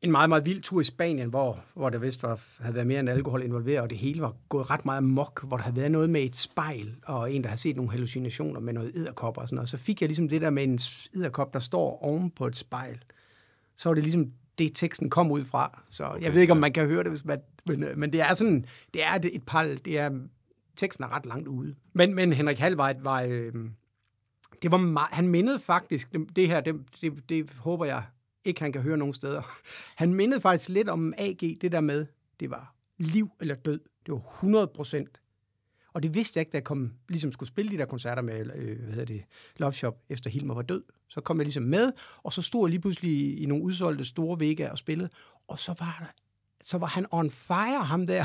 [0.02, 3.00] en meget, meget vild tur i Spanien, hvor, hvor der vist var, havde været mere
[3.00, 5.90] end alkohol involveret, og det hele var gået ret meget mok, hvor der havde været
[5.90, 9.48] noget med et spejl, og en, der havde set nogle hallucinationer med noget edderkopper og
[9.48, 9.68] sådan noget.
[9.68, 10.78] Så fik jeg ligesom det der med en
[11.14, 13.02] edderkop, der står oven på et spejl.
[13.76, 15.82] Så var det ligesom det, teksten kom ud fra.
[15.90, 18.12] Så okay, jeg ved ikke, om man kan høre det, hvis man, men, øh, men
[18.12, 20.10] det er sådan, det er et, par, det er,
[20.76, 21.74] teksten er ret langt ude.
[21.92, 23.52] Men, men Henrik Halvvejt var, øh,
[24.62, 28.02] det var meget, han mindede faktisk, det, det her, det, det, det håber jeg
[28.44, 29.42] ikke, han kan høre nogen steder.
[30.02, 32.06] Han mindede faktisk lidt om AG, det der med,
[32.40, 33.80] det var liv eller død.
[34.06, 35.20] Det var 100 procent.
[35.92, 38.56] Og det vidste jeg ikke, da jeg kom, ligesom skulle spille de der koncerter med,
[38.56, 39.24] øh, hvad hedder det,
[39.56, 40.82] Love Shop, efter Hilmer var død.
[41.08, 44.40] Så kom jeg ligesom med, og så stod jeg lige pludselig i nogle udsolgte store
[44.40, 45.10] vægge og spillede,
[45.48, 46.06] og så var der,
[46.64, 48.24] så var han on fire, ham der,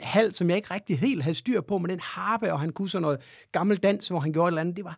[0.00, 2.88] halv, som jeg ikke rigtig helt havde styr på, med den harpe, og han kunne
[2.88, 3.20] sådan noget
[3.52, 4.76] gammel dans, hvor han gjorde et eller andet.
[4.76, 4.96] Det var,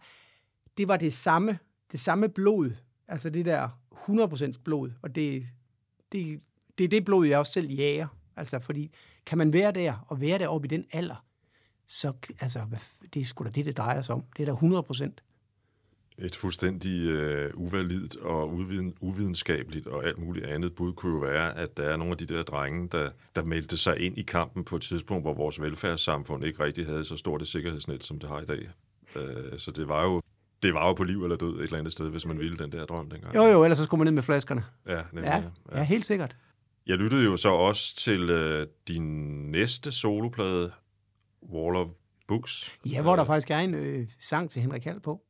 [0.77, 1.59] det var det samme,
[1.92, 2.71] det samme blod,
[3.09, 3.68] altså det der
[4.08, 5.46] 100% blod, og det,
[6.12, 6.40] det,
[6.78, 8.06] det er det blod, jeg også selv jager.
[8.37, 8.90] Altså, fordi
[9.26, 11.24] kan man være der, og være der oppe i den alder,
[11.87, 12.61] så altså,
[13.14, 14.24] det er sgu da det, det drejer sig om.
[14.37, 15.11] Det er da 100%.
[16.18, 21.56] Et fuldstændig øh, uvalidt og uviden, uvidenskabeligt og alt muligt andet bud kunne jo være,
[21.56, 24.64] at der er nogle af de der drenge, der, der meldte sig ind i kampen
[24.64, 28.28] på et tidspunkt, hvor vores velfærdssamfund ikke rigtig havde så stort et sikkerhedsnet, som det
[28.28, 28.68] har i dag.
[29.16, 30.22] Øh, så det var jo
[30.62, 32.73] det var jo på liv eller død et eller andet sted, hvis man ville den
[32.73, 33.35] der drøm dengang.
[33.35, 34.64] Jo, jo, ellers så skulle man ned med flaskerne.
[34.88, 35.29] Ja, nemlig,
[35.73, 36.37] Ja, ja helt sikkert.
[36.87, 39.03] Jeg lyttede jo så også til øh, din
[39.51, 40.73] næste soloplade,
[41.53, 41.88] Wall of
[42.29, 42.79] Books.
[42.87, 45.23] Ja, hvor der faktisk er en øh, sang til Henrik Hall på.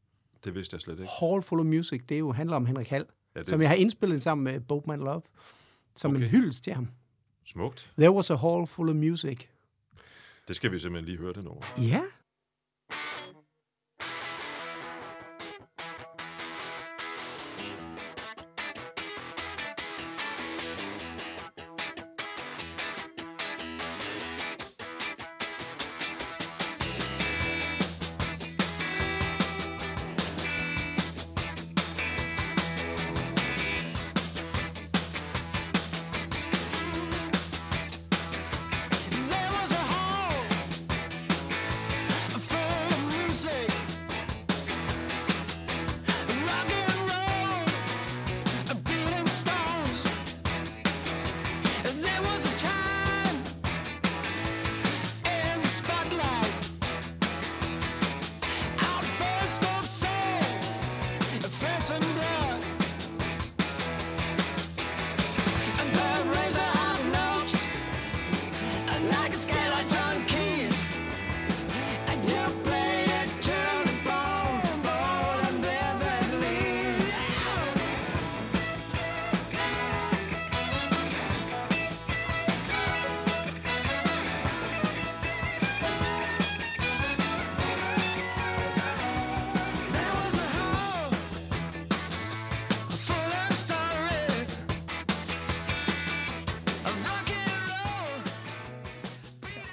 [0.45, 1.11] Det vidste jeg slet ikke.
[1.21, 3.49] Hall Full of Music, det er jo handler om Henrik Hall, Ja, det...
[3.49, 5.23] som jeg har indspillet sammen med Boatman Love,
[5.97, 6.25] som okay.
[6.25, 6.89] en hyldest til ham.
[7.47, 7.91] Smukt.
[7.99, 9.39] There was a hall full of music.
[10.49, 11.63] Det skal vi simpelthen lige høre det nummer.
[11.79, 12.03] Ja.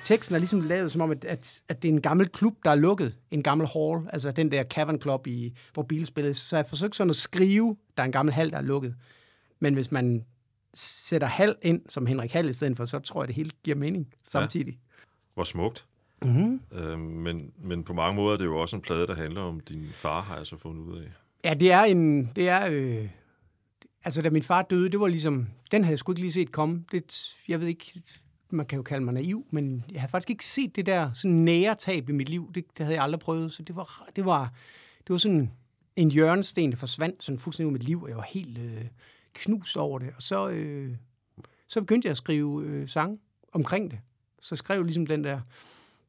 [0.05, 2.71] Teksten er ligesom lavet som om, at, at, at det er en gammel klub, der
[2.71, 3.15] er lukket.
[3.31, 6.33] En gammel hall, altså den der Cavern Club, i, hvor Beatles spillede.
[6.33, 8.95] Så jeg har forsøgt sådan at skrive, der er en gammel hal, der er lukket.
[9.59, 10.25] Men hvis man
[10.73, 13.77] sætter hal ind som Henrik Hal i stedet for, så tror jeg, det hele giver
[13.77, 14.79] mening samtidig.
[15.33, 15.85] Hvor smukt.
[16.21, 16.31] Mhm.
[16.31, 16.79] Mm-hmm.
[16.79, 19.59] Øh, men, men på mange måder er det jo også en plade, der handler om
[19.59, 21.07] din far, har jeg så fundet ud af.
[21.43, 22.31] Ja, det er en...
[22.35, 23.07] Det er, øh,
[24.03, 25.47] altså, da min far døde, det var ligesom...
[25.71, 26.83] Den havde jeg sgu ikke lige set komme.
[26.91, 28.01] Det, jeg ved ikke...
[28.55, 31.31] Man kan jo kalde mig naiv, men jeg har faktisk ikke set det der sådan
[31.31, 32.51] nære tab i mit liv.
[32.55, 33.51] Det, det havde jeg aldrig prøvet.
[33.53, 34.53] Så det var, det var,
[34.97, 35.51] det var sådan
[35.95, 38.85] en hjørnesten, der forsvandt sådan fuldstændig ud af mit liv, og jeg var helt øh,
[39.33, 40.09] knust over det.
[40.15, 40.95] Og så, øh,
[41.67, 43.19] så begyndte jeg at skrive øh, sange
[43.53, 43.99] omkring det.
[44.41, 45.39] Så skrev jeg ligesom den der,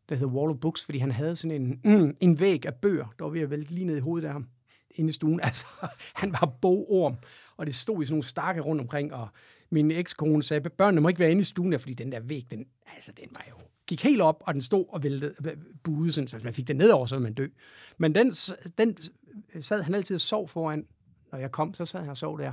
[0.08, 3.14] der hedder Wall of Books, fordi han havde sådan en, mm, en væg af bøger,
[3.18, 4.46] der var ved at vælte lige ned i hovedet af ham
[4.90, 5.40] inde i stuen.
[5.48, 5.66] Altså,
[6.14, 7.16] han var bogorm,
[7.56, 9.28] og det stod i sådan nogle stakke rundt omkring, og
[9.82, 12.46] min ekskone sagde, børnene må ikke være inde i stuen der, fordi den der væg,
[12.50, 13.54] den, altså, den var jo
[13.86, 16.76] gik helt op, og den stod og væltede, buede, sådan, så hvis man fik den
[16.76, 17.46] nedover, så ville man dø.
[17.98, 18.30] Men den,
[18.78, 18.98] den
[19.60, 20.86] sad han altid og sov foran,
[21.32, 22.52] når jeg kom, så sad han og sov der.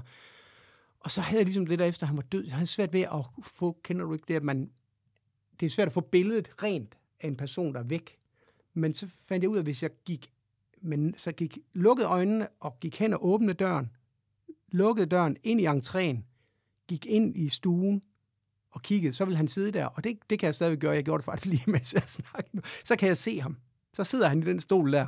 [0.99, 3.01] Og så havde jeg ligesom det der, efter han var død, jeg havde svært ved
[3.01, 4.71] at få, kender du ikke det, at man,
[5.59, 8.17] det er svært at få billedet rent af en person, der er væk.
[8.73, 10.31] Men så fandt jeg ud af, at hvis jeg gik,
[10.81, 13.91] men så gik, lukkede øjnene og gik hen og åbnede døren,
[14.71, 16.17] lukkede døren ind i entréen,
[16.87, 18.01] gik ind i stuen
[18.71, 19.85] og kiggede, så ville han sidde der.
[19.85, 20.91] Og det, det kan jeg stadig gøre.
[20.91, 22.61] Jeg gjorde det faktisk lige, mens jeg snakkede.
[22.83, 23.57] Så kan jeg se ham.
[23.93, 25.07] Så sidder han i den stol der.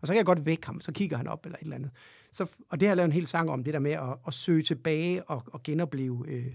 [0.00, 1.90] Og så kan jeg godt vække ham, så kigger han op eller et eller andet.
[2.32, 4.34] Så, og det har jeg lavet en hel sang om, det der med at, at
[4.34, 6.52] søge tilbage og, og genopleve øh,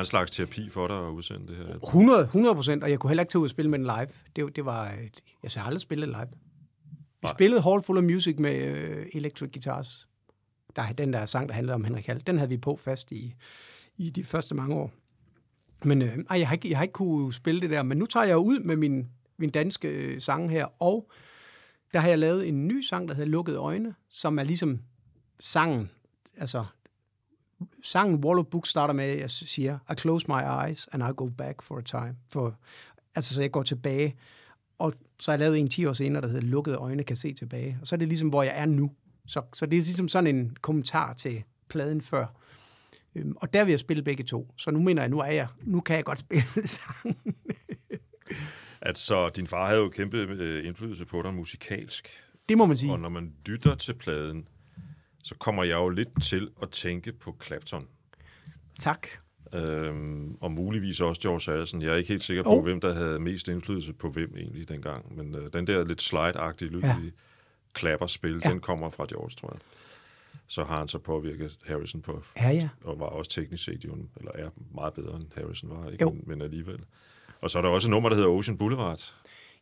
[0.00, 1.74] en slags terapi for dig at udsende det her.
[1.74, 4.06] 100, 100 procent, og jeg kunne heller ikke tage ud og spille med den live.
[4.36, 5.08] Det, det var, øh,
[5.42, 6.28] jeg har aldrig spillet live.
[6.90, 7.32] Vi Nej.
[7.32, 10.08] spillede Hall Full of Music med øh, electric guitars.
[10.76, 12.22] Der er den der sang, der handler om Henrik Hall.
[12.26, 13.34] Den havde vi på fast i,
[13.96, 14.92] i de første mange år.
[15.84, 17.82] Men øh, ej, jeg, har ikke, jeg har ikke kunne spille det der.
[17.82, 21.10] Men nu tager jeg ud med min, min danske øh, sange her, og
[21.92, 24.78] der har jeg lavet en ny sang, der hedder Lukkede Øjne, som er ligesom
[25.40, 25.90] sangen,
[26.36, 26.64] altså
[27.82, 31.12] sangen Wall of Books starter med, at jeg siger, I close my eyes, and I
[31.16, 32.16] go back for a time.
[32.28, 32.58] For,
[33.14, 34.16] altså, så jeg går tilbage.
[34.78, 37.34] Og så har jeg lavet en 10 år senere, der hedder Lukkede øjne kan se
[37.34, 37.78] tilbage.
[37.80, 38.90] Og så er det ligesom, hvor jeg er nu.
[39.26, 42.26] Så, så det er ligesom sådan en kommentar til pladen før.
[43.14, 44.54] Øhm, og der vil jeg spille begge to.
[44.56, 47.36] Så nu mener jeg, nu er jeg, nu kan jeg godt spille sangen.
[48.80, 52.08] At så din far havde jo kæmpe øh, indflydelse på dig musikalsk.
[52.48, 52.92] Det må man sige.
[52.92, 54.48] Og når man lytter til pladen,
[55.22, 57.86] så kommer jeg jo lidt til at tænke på Clapton.
[58.80, 59.06] Tak.
[59.54, 61.82] Øhm, og muligvis også George Harrison.
[61.82, 62.62] Jeg er ikke helt sikker på, Oh.
[62.64, 65.16] hvem der havde mest indflydelse på hvem egentlig dengang.
[65.16, 67.10] Men øh, den der lidt slide-agtige, lykkelige ja.
[67.72, 68.50] klapperspil, ja.
[68.50, 69.60] Den kommer fra George, tror jeg.
[70.46, 72.68] Så har han så påvirket Harrison på, Ja, ja.
[72.84, 76.04] og var også teknisk set jo, eller er meget bedre end Harrison var, ikke?
[76.04, 76.10] Jo.
[76.10, 76.80] Men, men alligevel.
[77.40, 79.14] Og så er der også et nummer, der hedder Ocean Boulevard.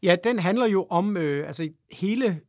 [0.03, 2.41] Ja, den handler jo om øh, altså hele,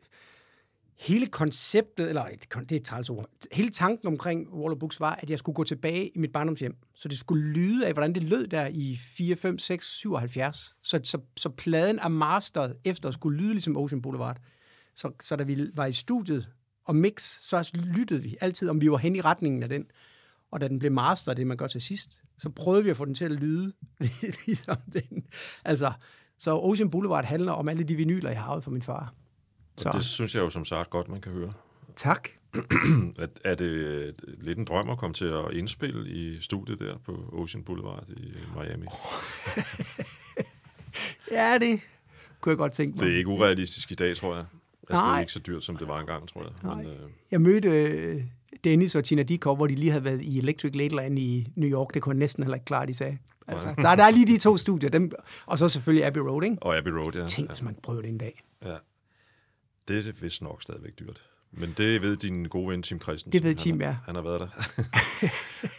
[1.00, 5.16] hele konceptet, eller et, det er et ord, hele tanken omkring Wall of Books var,
[5.16, 6.76] at jeg skulle gå tilbage i mit barndomshjem.
[6.96, 10.76] Så det skulle lyde af, hvordan det lød der i 4, 5, 6, 77.
[10.84, 14.38] Så, så, så pladen er masteret efter at skulle lyde ligesom Ocean Boulevard.
[14.96, 16.50] Så, så da vi var i studiet
[16.86, 19.86] og mix, så lyttede vi altid, om vi var hen i retningen af den.
[20.52, 23.06] Og da den blev masteret, det man gør til sidst, så prøvede vi at få
[23.06, 23.74] den til at lyde
[24.46, 25.26] ligesom den.
[25.66, 25.94] Altså,
[26.38, 29.14] så Ocean Boulevard handler om alle de vinyler, jeg har arvet fra min far.
[29.86, 31.54] Og det synes jeg jo som sagt godt, man kan høre.
[31.96, 32.30] Tak.
[33.20, 36.98] er, er det øh, lidt en drøm at komme til at indspille i studiet der
[37.06, 38.86] på Ocean Boulevard i øh, Miami?
[41.32, 41.80] Ja, det
[42.42, 43.06] kunne jeg godt tænke mig.
[43.06, 44.46] Det er ikke urealistisk i dag, tror jeg.
[44.90, 45.16] Altså, det Nej.
[45.16, 46.76] er ikke så dyrt, som det var engang, tror jeg.
[46.76, 48.24] Men, øh, Jeg mødte øh,
[48.64, 51.94] Dennis og Tina Dikov, hvor de lige havde været i Electric Ladyland i New York.
[51.94, 53.18] Det kunne næsten heller ikke klare, de sagde.
[53.48, 54.90] Altså, der, der er lige de to studier.
[54.90, 55.12] Dem,
[55.46, 56.58] og så selvfølgelig Abbey Road, ikke?
[56.62, 57.28] og Abbey Road, ja.
[57.28, 58.44] Tænk, hvis man prøver det en dag.
[58.66, 58.76] ja.
[59.90, 61.22] Det er vist nok stadigvæk dyrt.
[61.52, 63.32] Men det ved din gode ven Tim Christensen.
[63.32, 63.98] Det ved Tim, ja.
[64.06, 64.48] Han har været der.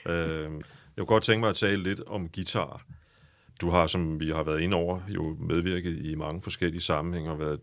[0.44, 0.62] øhm, jeg
[0.96, 2.83] kunne godt tænke mig at tale lidt om guitar.
[3.61, 7.38] Du har, som vi har været inde over, jo medvirket i mange forskellige sammenhænge og
[7.38, 7.61] været,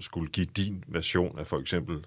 [0.00, 2.04] skulle give din version af for eksempel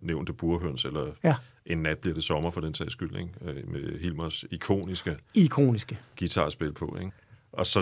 [0.00, 1.34] nævnte burhøns, eller Ja.
[1.66, 3.30] en nat bliver det sommer for den sags skyld, ikke?
[3.42, 5.98] Øh, med Hilmers ikoniske Ikoniske.
[6.18, 7.12] guitarspil på, ikke?
[7.52, 7.80] Og så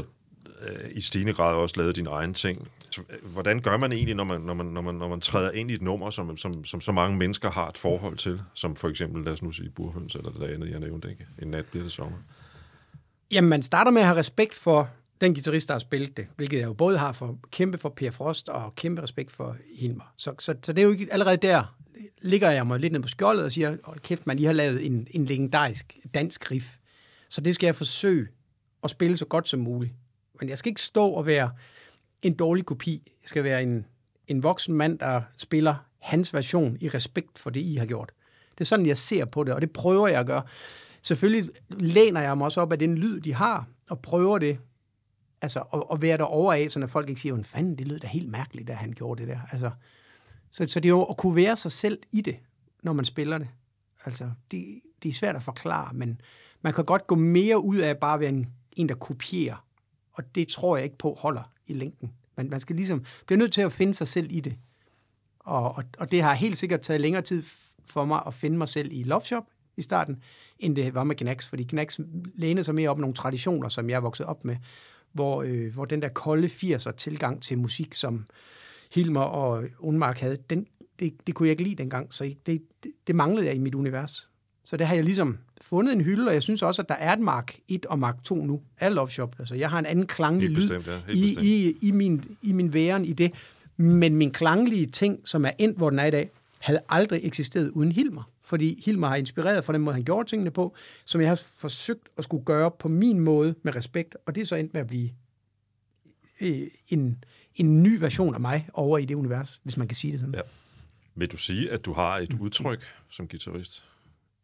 [0.63, 2.69] øh, i stigende grad også lavet dine egne ting.
[2.99, 5.71] Altså, hvordan gør man egentlig, når man, når man, når man, når man træder ind
[5.71, 8.89] i et nummer, som, som, som så mange mennesker har et forhold til, som for
[8.89, 11.27] eksempel, lad os nu sige, Burhøns, eller det andet, jeg nævnte, ikke?
[11.43, 12.19] En nat bliver det sommer.
[13.31, 16.59] Jamen, man starter med at have respekt for den guitarist, der har spillet det, hvilket
[16.59, 20.13] jeg jo både har for kæmpe for Per Frost og kæmpe respekt for Hilmer.
[20.17, 21.77] Så, så, så det er jo ikke allerede der,
[22.23, 24.87] ligger jeg mig lidt ned på skjoldet og siger, hold kæft, man, I har lavet
[24.87, 26.67] en, en legendarisk dansk riff.
[27.29, 28.29] Så det skal jeg forsøge
[28.85, 29.93] at spille så godt som muligt.
[30.41, 31.51] Men jeg skal ikke stå og være
[32.23, 33.03] en dårlig kopi.
[33.23, 33.87] Jeg skal være en,
[34.29, 38.13] en voksen mand, der spiller hans version i respekt for det, I har gjort.
[38.51, 40.43] Det er sådan, jeg ser på det, og det prøver jeg at gøre.
[41.03, 44.59] Selvfølgelig læner jeg mig også op af den lyd, de har, og prøver det
[45.43, 47.99] altså, og, og være derovre af, så når folk ikke siger, hvordan fanden, det lød
[47.99, 49.41] da helt mærkeligt, da han gjorde det der.
[49.53, 49.71] Altså,
[50.51, 52.37] så, så det er jo at kunne være sig selv i det,
[52.83, 53.49] når man spiller det.
[54.05, 56.21] Altså, det, det er svært at forklare, men
[56.63, 59.67] man kan godt gå mere ud af bare at være en, en der kopierer.
[60.13, 62.13] Og det tror jeg ikke på holder i længden.
[62.37, 64.57] Man, man skal ligesom blive nødt til at finde sig selv i det.
[65.39, 67.43] Og, og, og det har helt sikkert taget længere tid
[67.85, 69.45] for mig at finde mig selv i Love Shop
[69.77, 70.23] i starten,
[70.59, 71.49] end det var med Knacks.
[71.49, 72.01] Fordi Knacks
[72.35, 74.57] lænede sig mere op nogle traditioner, som jeg er vokset op med,
[75.13, 78.27] hvor, øh, hvor den der kolde 80'er tilgang til musik, som
[78.93, 80.67] Hilmer og Unmark havde, den,
[80.99, 83.75] det, det kunne jeg ikke lide dengang, så det, det, det manglede jeg i mit
[83.75, 84.31] univers.
[84.67, 87.13] Så det har jeg ligesom fundet en hylde, og jeg synes også, at der er
[87.13, 89.37] et Mark 1 og Mark 2 nu af Love Shop.
[89.39, 90.99] Altså, jeg har en anden klanglig lyd bestemt, ja.
[91.07, 91.47] Helt i, bestemt.
[91.47, 93.33] i, i, min, i min væren i det.
[93.77, 97.71] Men min klanglige ting, som er endt, hvor den er i dag, havde aldrig eksisteret
[97.71, 98.31] uden Hilmer.
[98.43, 100.75] Fordi Hilmer har inspireret for den måde, han gjorde tingene på,
[101.05, 104.17] som jeg har forsøgt at skulle gøre på min måde med respekt.
[104.27, 105.11] Og det er så endt med at blive
[106.41, 110.13] øh, en, en ny version af mig over i det univers, hvis man kan sige
[110.13, 110.35] det sådan.
[110.35, 110.41] Ja.
[111.15, 113.85] Vil du sige, at du har et udtryk som guitarist?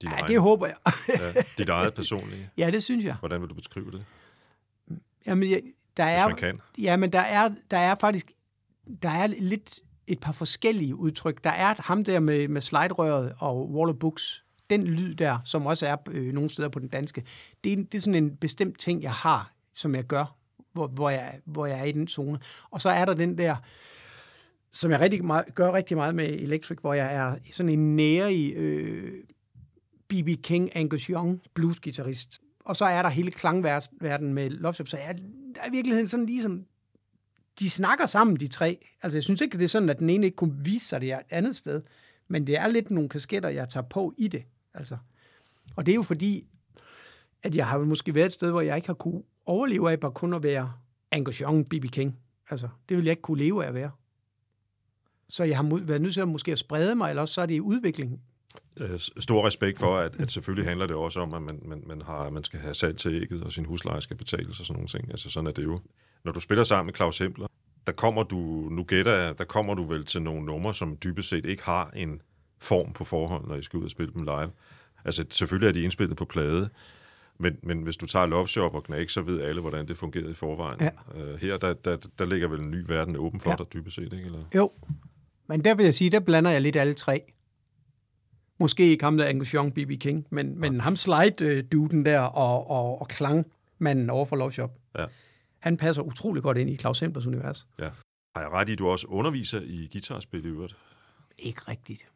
[0.02, 0.76] Din Ja, egen, det håber jeg.
[1.08, 2.50] ja, dit eget personlige.
[2.58, 3.14] ja, det synes jeg.
[3.20, 4.04] Hvordan vil du beskrive det,
[5.26, 5.60] Jamen, jeg,
[5.96, 6.60] der er, man kan?
[6.78, 8.32] Ja, men der er, der er faktisk
[9.02, 11.44] der er lidt et par forskellige udtryk.
[11.44, 14.44] Der er ham der med, med sliderøret og Wall of Books.
[14.70, 17.22] Den lyd der, som også er øh, nogle steder på den danske,
[17.64, 20.36] det er, det er sådan en bestemt ting, jeg har, som jeg gør,
[20.72, 22.38] hvor, hvor, jeg, hvor jeg er i den zone.
[22.70, 23.56] Og så er der den der,
[24.72, 28.34] som jeg rigtig meget, gør rigtig meget med Electric, hvor jeg er sådan en nære
[28.34, 29.24] i øh,
[30.12, 30.42] B.B.
[30.42, 32.40] King, Angus Young, bluesgitarrist.
[32.64, 35.12] Og så er der hele klangverdenen med Love Shop, så er
[35.54, 36.64] der er i virkeligheden sådan ligesom,
[37.58, 38.78] de snakker sammen, de tre.
[39.02, 41.12] Altså, jeg synes ikke, det er sådan, at den ene ikke kunne vise sig det
[41.12, 41.82] et andet sted,
[42.28, 44.44] men det er lidt nogle kasketter, jeg tager på i det.
[44.74, 44.96] Altså.
[45.76, 46.48] Og det er jo fordi,
[47.42, 50.12] at jeg har måske været et sted, hvor jeg ikke har kunne overleve af bare
[50.12, 50.72] kun at være
[51.10, 51.84] Angus Young, B.B.
[51.92, 52.18] King.
[52.50, 53.90] Altså, det vil jeg ikke kunne leve af at være.
[55.28, 57.46] Så jeg har været nødt til at måske at sprede mig, eller også så er
[57.46, 58.20] det i udvikling.
[58.80, 62.02] Øh, Stor respekt for, at, at selvfølgelig handler det også om, at man, man, man,
[62.02, 64.88] har, man skal have salg til ægget, og sin husleje skal betales og sådan nogle
[64.88, 65.10] ting.
[65.10, 65.80] Altså sådan er det jo.
[66.24, 67.46] Når du spiller sammen med Claus Hempler,
[67.86, 68.36] der kommer du,
[68.70, 71.90] nu gætter jeg, der kommer du vel til nogle numre, som dybest set ikke har
[71.96, 72.20] en
[72.60, 74.50] form på forhånd, når I skal ud og spille dem live.
[75.04, 76.68] Altså selvfølgelig er de indspillet på plade,
[77.38, 80.30] men, men hvis du tager Love Shop og Knack, så ved alle, hvordan det fungerede
[80.30, 80.80] i forvejen.
[80.80, 80.90] Ja.
[81.32, 83.56] Uh, her, der, der, der ligger vel en ny verden åben for Ja.
[83.56, 84.24] dig, dybest set, ikke?
[84.24, 84.38] Eller?
[84.54, 84.72] Jo,
[85.48, 87.32] men der vil jeg sige, der blander jeg lidt alle tre.
[88.62, 90.00] Måske ikke ham der Angus Young, B.B.
[90.00, 94.70] King, men, men ham slide-duden der og, og, og klangmanden over for Love Shop.
[94.98, 95.04] Ja.
[95.58, 97.66] Han passer utrolig godt ind i Claus Hemplers univers.
[97.78, 97.90] Ja.
[98.36, 100.76] Har jeg ret i, at du også underviser i guitarspil i øvrigt?
[101.38, 102.06] Ikke rigtigt.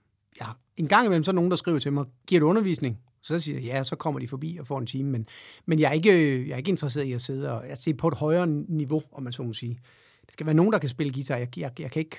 [0.41, 0.47] Ja.
[0.77, 2.99] En gang imellem så er nogen, der skriver til mig, giver du undervisning?
[3.23, 5.11] Så siger jeg, ja, så kommer de forbi og får en time.
[5.11, 5.29] Men,
[5.67, 8.09] men jeg, er ikke, jeg er ikke interesseret i at sidde og at se på
[8.09, 9.81] et højere niveau, om man så må sige.
[10.27, 11.37] Det skal være nogen, der kan spille guitar.
[11.37, 12.17] Jeg, jeg, jeg kan ikke...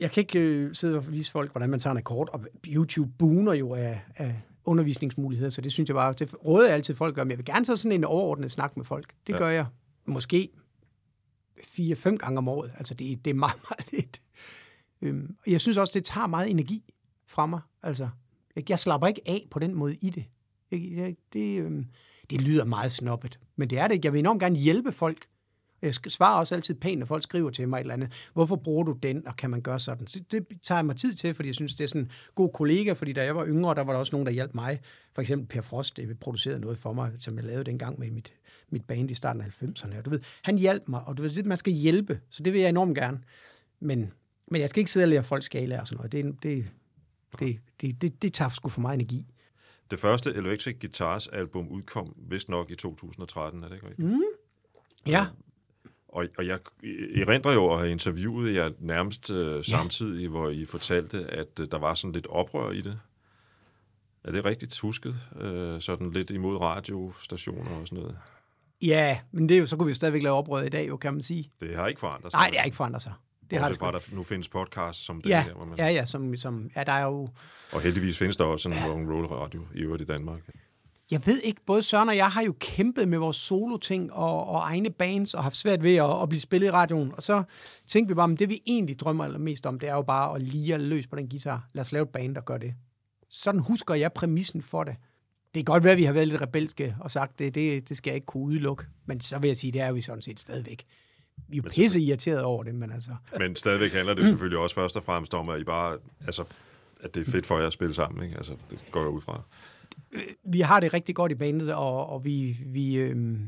[0.00, 3.12] Jeg kan ikke øh, sidde og vise folk, hvordan man tager en akkord, og YouTube
[3.18, 7.14] booner jo af, af undervisningsmuligheder, så det synes jeg bare, det råder jeg altid folk
[7.14, 9.14] gør, men jeg vil gerne tage sådan en overordnet snak med folk.
[9.26, 9.38] Det Ja.
[9.38, 9.66] gør jeg
[10.06, 10.48] måske
[11.64, 12.72] fire-fem gange om året.
[12.78, 14.22] Altså, det, det er meget, meget lidt.
[15.02, 16.84] Øhm, og jeg synes også, det tager meget energi.
[17.26, 17.60] fra mig.
[17.82, 18.08] Altså,
[18.56, 20.24] jeg, jeg slapper ikke af på den måde i det.
[20.70, 21.86] Jeg, jeg, det, øhm,
[22.30, 24.06] det lyder meget snobbet, men det er det ikke.
[24.06, 25.26] Jeg vil enormt gerne hjælpe folk.
[25.82, 28.12] Jeg svarer også altid pænt, når folk skriver til mig et eller andet.
[28.32, 30.06] Hvorfor bruger du den, og kan man gøre sådan?
[30.06, 32.50] Så det tager jeg mig tid til, fordi jeg synes, det er sådan en god
[32.54, 34.80] kollega, fordi da jeg var yngre, der var der også nogen, der hjalp mig.
[35.14, 38.32] For eksempel Per Frost, det producerede noget for mig, som jeg lavede dengang med mit,
[38.70, 39.98] mit band i starten af 90'erne.
[39.98, 42.52] Og Du ved, han hjalp mig, og du ved, det, man skal hjælpe, så det
[42.52, 43.20] vil jeg enormt gerne.
[43.80, 44.12] Men,
[44.50, 46.12] men jeg skal ikke sidde og lære folk skala og sådan noget.
[46.12, 46.70] Det, det,
[47.38, 49.26] det, det, det, det tager sgu for meget energi.
[49.90, 54.08] Det første Electric Guitars album udkom vist nok i 2013, er det ikke rigtigt?
[54.08, 54.22] Mm.
[55.06, 55.26] Ja,
[56.08, 56.58] Og, og jeg
[57.16, 61.78] erindrer jo at have interviewet jer nærmest øh, samtidig, hvor I fortalte, at øh, der
[61.78, 63.00] var sådan lidt oprør i det.
[64.24, 65.16] Er det rigtigt husket?
[65.40, 68.18] Øh, sådan lidt imod radiostationer og sådan noget.
[68.82, 70.96] ja men det er jo, så kunne vi jo stadigvæk lave oprør i dag, jo,
[70.96, 71.50] kan man sige.
[71.60, 72.38] Det har ikke forandret sig.
[72.38, 73.12] Nej, det har ikke forandret sig.
[73.50, 75.54] Det har det fra, der nu findes podcasts som det Ja, her.
[75.54, 77.28] Hvor man, ja, ja, som, som, ja, der er jo...
[77.72, 80.40] Og heldigvis findes der også en rock and roll radio i øvrigt i Danmark.
[81.10, 84.60] Jeg ved ikke, både Søren og jeg har jo kæmpet med vores solo-ting og, og
[84.60, 87.12] egne bands, og haft svært ved at, at blive spillet i radioen.
[87.16, 87.42] Og så
[87.86, 90.42] tænkte vi bare, at det vi egentlig drømmer allermest om, det er jo bare at
[90.42, 91.68] lige løs på den guitar.
[91.72, 92.74] Lad os lave et band, der gør det.
[93.30, 94.96] Sådan husker jeg præmissen for det.
[95.54, 97.96] Det kan godt være, at vi har været lidt rebelske og sagt, det, det, det
[97.96, 98.84] skal jeg ikke kunne udelukke.
[99.06, 100.84] Men så vil jeg sige, det er vi sådan set stadigvæk.
[101.48, 103.10] Vi er jo pisse irriteret over det, men altså...
[103.38, 106.44] Men stadigvæk handler det selvfølgelig også først og fremmest om, at I bare, altså,
[107.00, 108.36] at det er fedt for jer at spille sammen, ikke?
[108.36, 109.42] Altså, det går jeg ud fra.
[110.12, 113.38] Øh, vi har det rigtig godt i bandet, og, og vi, vi, øh,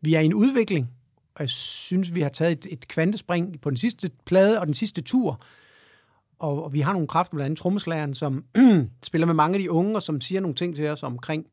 [0.00, 0.90] vi er i en udvikling.
[1.34, 4.74] Og jeg synes, vi har taget et, et kvantespring på den sidste plade og den
[4.74, 5.40] sidste tur.
[6.38, 8.44] Og, og vi har nogle kræfter, blandt andet trommeslageren, som
[9.02, 11.46] spiller med mange af de unge, og som siger nogle ting til os omkring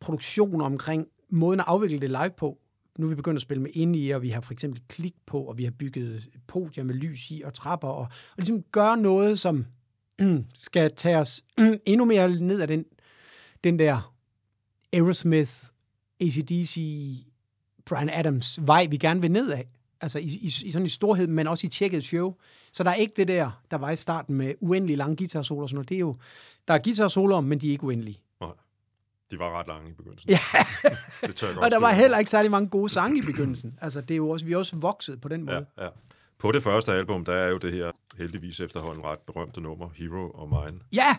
[0.00, 2.58] produktion, omkring måden at afvikle det live på.
[2.98, 5.14] Nu er vi begyndt at spille med ind i, og vi har for eksempel klik
[5.26, 8.96] på, og vi har bygget podier med lys i og trapper, og, og ligesom gøre
[8.96, 9.66] noget, som
[10.54, 11.44] skal tage os
[11.86, 12.84] endnu mere ned ad den
[13.64, 14.14] den der
[14.92, 15.52] Aerosmith,
[16.20, 16.76] ACDC,
[17.84, 19.68] Brian Adams vej, vi gerne vil ned af.
[20.00, 22.34] Altså i, i, i sådan en storhed, men også i tjekket show.
[22.72, 25.62] Så der er ikke det der, der var i starten med uendelig lange guitar-soloer.
[25.62, 25.88] og Sådan noget.
[25.88, 26.14] Det er jo,
[26.68, 28.20] der er guitar-soloer, men de er ikke uendelige.
[28.40, 28.50] Nej.
[29.30, 30.30] De var ret lange i begyndelsen.
[30.30, 30.38] Ja,
[31.26, 33.78] Det tør jeg godt og der var heller ikke særlig mange gode sange i begyndelsen.
[33.80, 35.66] Altså, det er jo også, vi er også vokset på den måde.
[35.78, 35.90] Ja, ja.
[36.38, 40.30] På det første album, der er jo det her heldigvis efterhånden ret berømte nummer, Hero
[40.30, 40.80] og Mine.
[40.92, 41.16] Ja,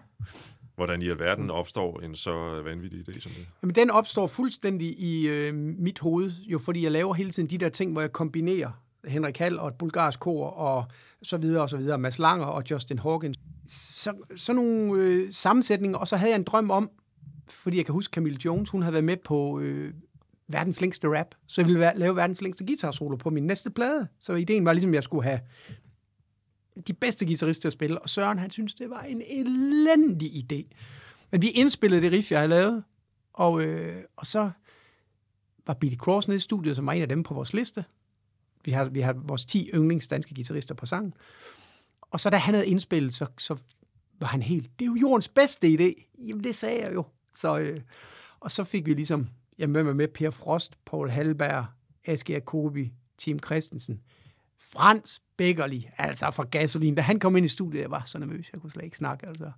[0.82, 3.47] Hvordan i alverden opstår en så øh, vanvittig idé som det?
[3.63, 7.57] Jamen, den opstår fuldstændig i øh, mit hoved, jo fordi jeg laver hele tiden de
[7.57, 10.86] der ting, hvor jeg kombinerer Henrik Hall og et bulgarsk kor, og
[11.23, 13.38] så videre og så videre, Mads Langer og Justin Hawkins.
[13.67, 16.89] Så, sådan nogle øh, sammensætninger, og så havde jeg en drøm om,
[17.49, 19.93] fordi jeg kan huske Camille Jones, hun havde været med på øh,
[20.47, 24.07] verdens længste rap, så jeg ville være, lave verdens længste guitar-solo på min næste plade.
[24.19, 25.39] Så ideen var ligesom, at jeg skulle have
[26.88, 30.76] de bedste guitarister at spille, og Søren, han synes, det var en elendig idé.
[31.32, 32.84] Men vi indspillede det riff, jeg havde lavet,
[33.34, 34.51] og, øh, og så
[35.67, 37.86] var Billy Cross nede i studiet, som var en af dem på vores liste.
[38.65, 41.13] Vi har, vi har vores 10 yndlings danske guitarister på sangen.
[42.01, 43.55] Og så da han havde indspillet, så, så
[44.19, 46.15] var han helt, det er jo jordens bedste idé.
[46.28, 47.05] Jamen, det sagde jeg jo.
[47.36, 47.82] Så, øh,
[48.39, 51.65] og så fik vi ligesom, jeg med mig med Per Frost, Paul Halberg,
[52.05, 54.01] Aske Jacobi, Tim Christensen,
[54.62, 56.95] Frans Beckerli, altså fra Gasolin.
[56.95, 59.28] Da han kom ind i studiet, jeg var så nervøs, jeg kunne slet ikke snakke.
[59.28, 59.51] Altså.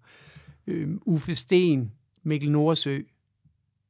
[0.68, 1.92] Øhm, Uffe Sten,
[2.24, 3.02] Mikkel Nordsø,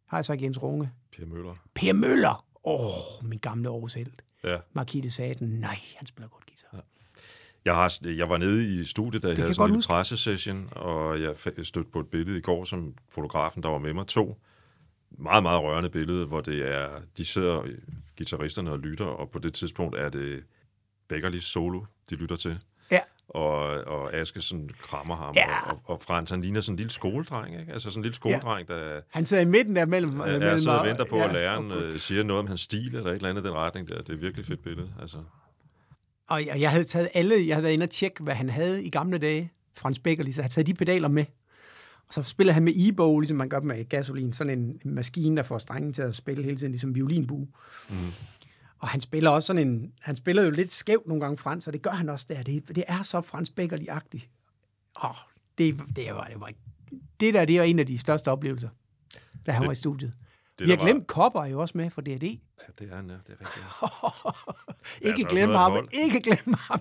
[0.05, 1.55] har jeg sagt Jens Runge, Per Møller.
[1.73, 4.11] Per Møller, åh, oh, min gamle Aarhus held.
[4.43, 4.57] Ja.
[4.73, 6.85] Markite Saten, nej, han spiller godt guitar.
[7.65, 11.35] Jeg, har, jeg var nede i studiet, da jeg havde sådan en pressesession, og jeg
[11.63, 14.39] stødte på et billede i går, som fotografen, der var med mig, tog.
[15.11, 17.77] Meget, meget rørende billede, hvor det er, de sidder, øh,
[18.17, 20.43] guitaristerne og lytter, og på det tidspunkt er det
[21.13, 22.59] Beckerlis solo, de lytter til.
[22.91, 25.71] Ja, Og, og Aske sådan krammer ham, Ja.
[25.71, 27.73] og, og Frans, han ligner sådan en lille skoledreng, ikke?
[27.73, 30.19] Altså sådan en lille skoledreng, der han sidder i midten der mellem...
[30.19, 32.61] er, mellem er sidder og venter på, ja, at læreren øh, siger noget om hans
[32.61, 34.01] stil, eller et eller andet i den retning der.
[34.01, 35.17] Det er virkelig fedt billede, altså.
[36.27, 38.83] Og jeg, jeg havde taget alle, jeg havde været inde og tjekke, hvad han havde
[38.83, 41.25] i gamle dage, Frans Beckerli, så jeg havde taget de pedaler med.
[42.07, 45.43] Og så spiller han med e-bow, ligesom man gør med gasolin, sådan en maskine, der
[45.43, 47.47] får strengen til at spille hele tiden, ligesom violinbue.
[47.89, 47.95] Mm.
[48.83, 51.73] Og han spiller også sådan en, han spiller jo lidt skævt nogle gange Frans, og
[51.73, 52.43] det gør han også der.
[52.43, 54.27] Det, det er så Frans Beckerli-agtigt.
[55.03, 55.09] Åh,
[55.57, 56.51] det, det, var, det, var,
[57.19, 58.69] det der, det var en af de største oplevelser,
[59.45, 60.13] da han Det- var i studiet.
[60.59, 62.09] Det, Vi har der var- glemt Kopper jo også med for D&D.
[62.09, 62.37] Ja,
[62.79, 63.13] det er han, ja.
[63.13, 63.65] Det er rigtigt.
[65.07, 65.85] Ikke altså, glemme ham.
[65.93, 66.79] Ikke glemme ham.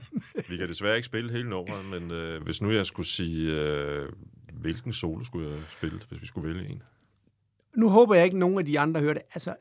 [0.49, 4.09] Vi kan desværre ikke spille hele nummeret, men øh, hvis nu jeg skulle sige, øh,
[4.53, 6.83] hvilken solo skulle jeg spille, hvis vi skulle vælge en?
[7.77, 9.23] nu håber jeg ikke, nogen af de andre hører det.
[9.35, 9.55] Altså,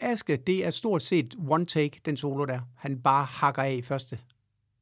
[0.00, 2.60] Aske, det er stort set one take, den solo der.
[2.76, 4.18] Han bare hakker af i første.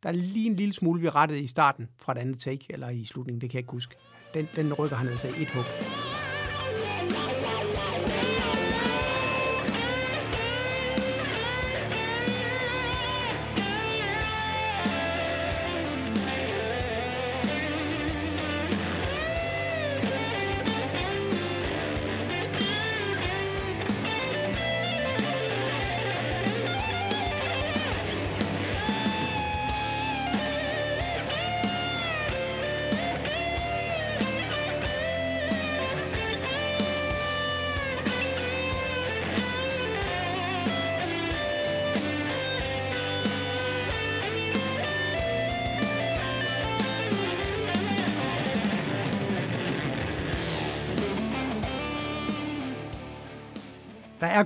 [0.03, 2.89] Der er lige en lille smule, vi rettede i starten fra et andet take, eller
[2.89, 3.95] i slutningen, det kan jeg ikke huske.
[4.35, 5.98] den, den rykker han altså i et hug.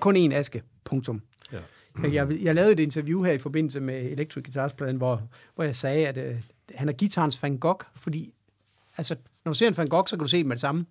[0.03, 0.63] Kun én aske.
[0.85, 1.23] Punktum.
[1.53, 1.59] Ja.
[2.03, 5.23] Jeg, jeg, jeg lavede et interview her i forbindelse med Electric Guitars-pladen, hvor,
[5.55, 6.43] hvor jeg sagde, at øh,
[6.75, 8.35] han er guitarens Van Gogh, fordi
[8.97, 10.87] altså, når du ser en Van Gogh, så kan du se dem med det samme.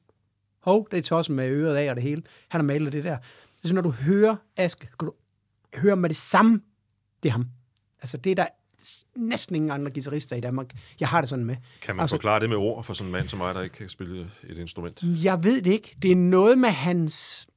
[0.59, 2.24] Hov, det er tossen med øret af og det hele.
[2.49, 3.18] Han har malet det der.
[3.64, 5.14] Så når du hører Aske, kan du
[5.76, 6.62] høre med det samme,
[7.24, 7.47] det er ham.
[8.01, 8.47] Altså, det er der
[9.16, 10.74] næsten ingen andre guitarister i Danmark.
[10.99, 11.55] Jeg har det sådan med.
[11.82, 13.76] Kan man altså, forklare det med ord for sådan en mand som mig, der ikke
[13.76, 15.03] kan spille et instrument?
[15.03, 15.95] Jeg ved det ikke.
[16.01, 17.47] Det er noget med hans,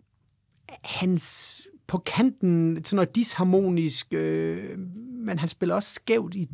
[0.84, 1.54] hans
[1.86, 4.78] på kanten, sådan noget disharmonisk, øh,
[5.26, 6.34] men han spiller også skævt.
[6.34, 6.48] I,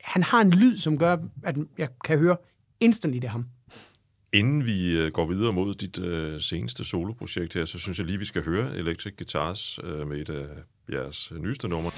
[0.00, 2.36] han har en lyd, som gør, at jeg kan høre
[2.80, 3.46] instantly, det ham.
[4.32, 8.18] Inden vi øh, går videre mod dit øh, seneste soloprojekt her, så synes jeg lige,
[8.18, 10.46] vi skal høre Electric Guitars øh, med et af
[10.92, 11.90] jeres nyeste numre.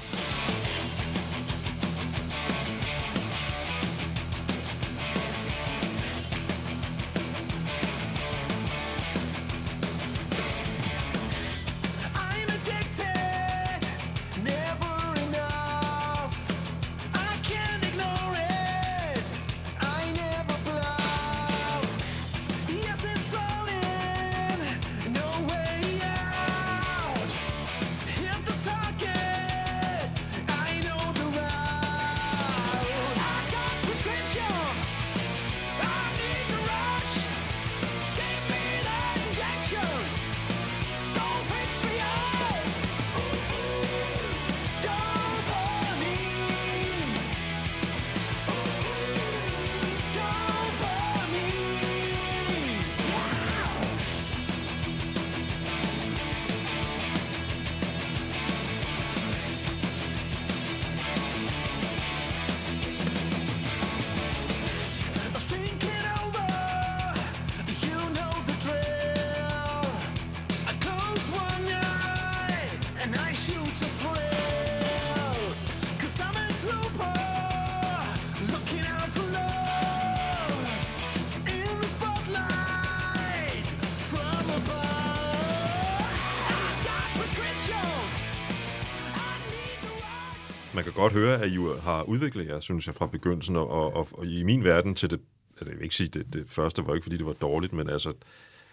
[91.02, 94.42] Godt høre, at I har udviklet jer, synes jeg, fra begyndelsen, og, og, og i
[94.42, 95.20] min verden til det,
[95.60, 98.12] jeg vil ikke sige, det, det første var ikke, fordi det var dårligt, men altså,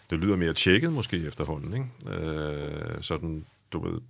[0.10, 2.26] det lyder mere tjekket måske efterhånden, ikke?
[2.26, 4.02] Øh, sådan, du ved,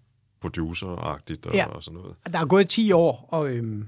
[0.41, 1.65] producer-agtigt og, Ja.
[1.65, 2.15] og sådan noget.
[2.33, 3.87] Der er gået 10 år, og øhm,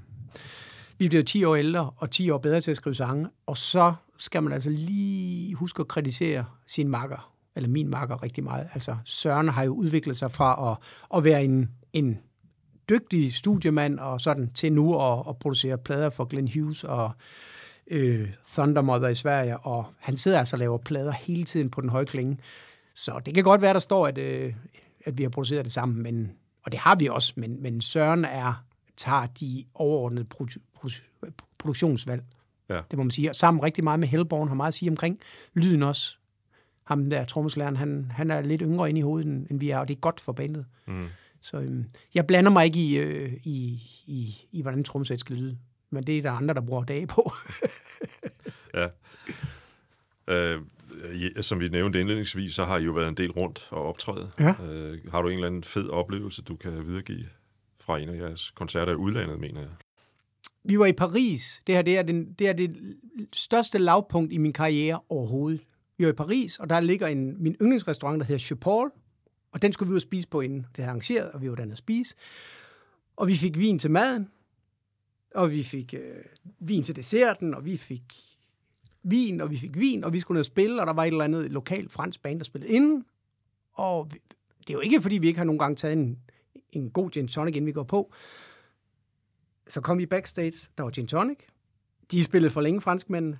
[0.98, 3.94] vi bliver 10 år ældre, og 10 år bedre til at skrive sange, og så
[4.18, 8.68] skal man altså lige huske at kritisere sin makker, eller min makker rigtig meget.
[8.74, 10.78] Altså, Søren har jo udviklet sig fra at,
[11.18, 12.18] at være en, en
[12.92, 17.10] dygtig studiemand og sådan, til nu at, at producere plader for Glenn Hughes og
[17.86, 21.90] øh, Thundermother i Sverige, og han sidder altså og laver plader hele tiden på den
[21.90, 22.38] høje klinge.
[22.94, 24.54] Så det kan godt være, der står, at, øh,
[25.04, 26.32] at vi har produceret det sammen, men,
[26.62, 28.64] og det har vi også, men, men Søren er,
[28.96, 32.22] tager de overordnede produ- produ- produktionsvalg.
[32.68, 32.80] Ja.
[32.90, 33.30] Det må man sige.
[33.30, 35.18] Og sammen rigtig meget med Hellborn har meget at sige omkring
[35.54, 36.16] lyden også.
[36.84, 39.78] Ham der trommeslageren, han, han er lidt yngre inde i hovedet, end end vi er,
[39.78, 40.64] og det er godt for bandet.
[40.86, 41.06] Mm.
[41.42, 41.84] Så øhm,
[42.14, 45.58] jeg blander mig ikke i, øh, i, i, i hvordan en trommesæt skal lyde.
[45.90, 47.32] Men det er der andre, der bruger dage på.
[48.74, 48.88] Ja.
[50.28, 50.60] Øh,
[51.40, 54.30] som vi nævnte indledningsvis, så har I jo været en del rundt og optræde.
[54.40, 54.48] Ja.
[54.48, 57.24] Øh, har du en eller anden fed oplevelse, du kan videregive
[57.80, 59.70] fra en af jeres koncerter i udlandet, mener jeg?
[60.64, 61.62] Vi var i Paris.
[61.66, 62.76] Det her det er, den, det er det
[63.32, 65.60] største lavpunkt i min karriere overhovedet.
[65.98, 68.90] Vi var i Paris, og der ligger en, min yndlingsrestaurant, der hedder Paul.
[69.52, 70.58] Og den skulle vi ud og spise på inden.
[70.58, 72.14] Det havde arrangeret, og vi var dernede at spise.
[73.16, 74.28] Og vi fik vin til maden,
[75.34, 76.24] og vi fik øh,
[76.58, 78.14] vin til desserten, og vi fik
[79.02, 81.08] vin, og vi fik vin, og vi skulle ned og spille, og der var et
[81.08, 83.04] eller andet lokalt fransk band, der spillede inden.
[83.72, 84.18] Og vi,
[84.60, 86.18] det er jo ikke, fordi vi ikke har nogen gange taget en,
[86.72, 88.12] en god gin tonic, inden vi går på.
[89.68, 91.38] Så kom vi backstage, der var gin tonic.
[92.10, 93.38] De spillede for længe franskmændene.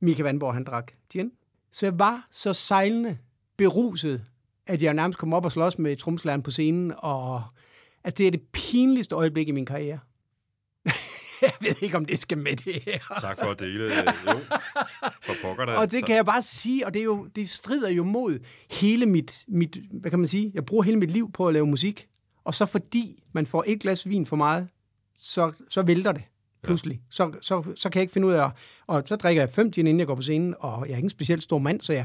[0.00, 1.32] Mika Vandborg, han drak gin.
[1.70, 3.18] Så jeg var så sejlende
[3.56, 4.24] beruset,
[4.70, 7.42] at jeg nærmest kom op og slås med tromslæren på scenen, og
[8.04, 9.98] altså, det er det pinligste øjeblik i min karriere.
[11.42, 12.98] jeg ved ikke, om det skal med det her.
[13.20, 13.84] Tak for at dele.
[13.84, 14.38] øh, Jo,
[15.22, 15.72] for pokker da.
[15.76, 18.38] Og det kan jeg bare sige, og det, er jo, det strider jo mod
[18.70, 21.66] hele mit, mit, hvad kan man sige, jeg bruger hele mit liv på at lave
[21.66, 22.06] musik,
[22.44, 24.68] og så fordi man får et glas vin for meget,
[25.14, 26.22] så, så vælter det
[26.62, 26.94] pludselig.
[26.94, 27.00] Ja.
[27.10, 28.52] Så, så, så kan jeg ikke finde ud af, at-
[28.86, 31.06] og så drikker jeg fem gin, inden jeg går på scenen, og jeg er ikke
[31.06, 32.04] en specielt stor mand, så jeg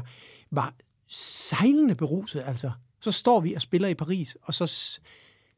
[0.50, 0.74] var
[1.08, 2.70] sejlende beruset, altså.
[3.00, 4.98] Så står vi og spiller i Paris, og så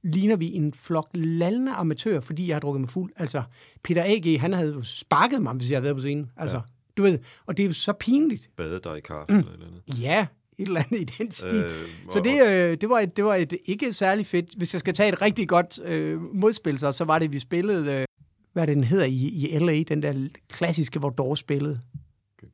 [0.03, 3.13] ligner vi en flok lallende amatører, fordi jeg har drukket mig fuld.
[3.17, 3.43] Altså,
[3.83, 6.31] Peter A.G., han havde sparket mig, hvis jeg havde været på scenen.
[6.37, 6.63] Altså, ja.
[6.97, 8.51] du ved, og det er så pinligt.
[8.57, 10.01] Bade dig i kaffe eller et eller andet.
[10.03, 10.27] Ja,
[10.59, 11.65] et eller andet i den stil.
[11.65, 14.55] Øh, så det, øh, det, var et, det var et ikke særlig fedt.
[14.57, 17.93] Hvis jeg skal tage et rigtig godt øh, modspil, så, så var det, vi spillede,
[17.93, 18.05] øh,
[18.53, 21.81] hvad det, den hedder i, i L.A., den der klassiske, hvor Dore spillede.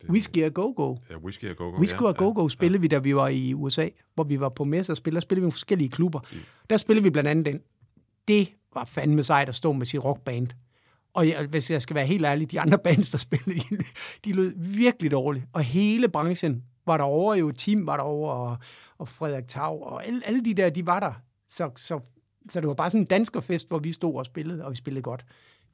[0.06, 0.96] Det- Whisky og Go-Go.
[1.10, 1.78] Ja, Whisky og Go-Go.
[1.78, 4.64] Whisky ja, og Go-Go spillede vi, da vi var i USA, hvor vi var på
[4.64, 5.20] messe og spillede.
[5.20, 6.20] Der spillede vi i forskellige klubber.
[6.70, 7.60] Der spillede vi blandt andet den.
[8.28, 10.48] Det var fandme sejt at stå med sit rockband.
[11.14, 13.84] Og jeg, hvis jeg skal være helt ærlig, de andre bands, der spillede, de,
[14.24, 15.44] de lød virkelig dårligt.
[15.52, 17.50] Og hele branchen var derovre jo.
[17.52, 18.56] Team var derovre, og,
[18.98, 21.12] og Frederik Tav, og alle, alle de der, de var der.
[21.48, 22.00] Så, så,
[22.50, 25.02] så det var bare sådan en danskerfest, hvor vi stod og spillede, og vi spillede
[25.02, 25.24] godt.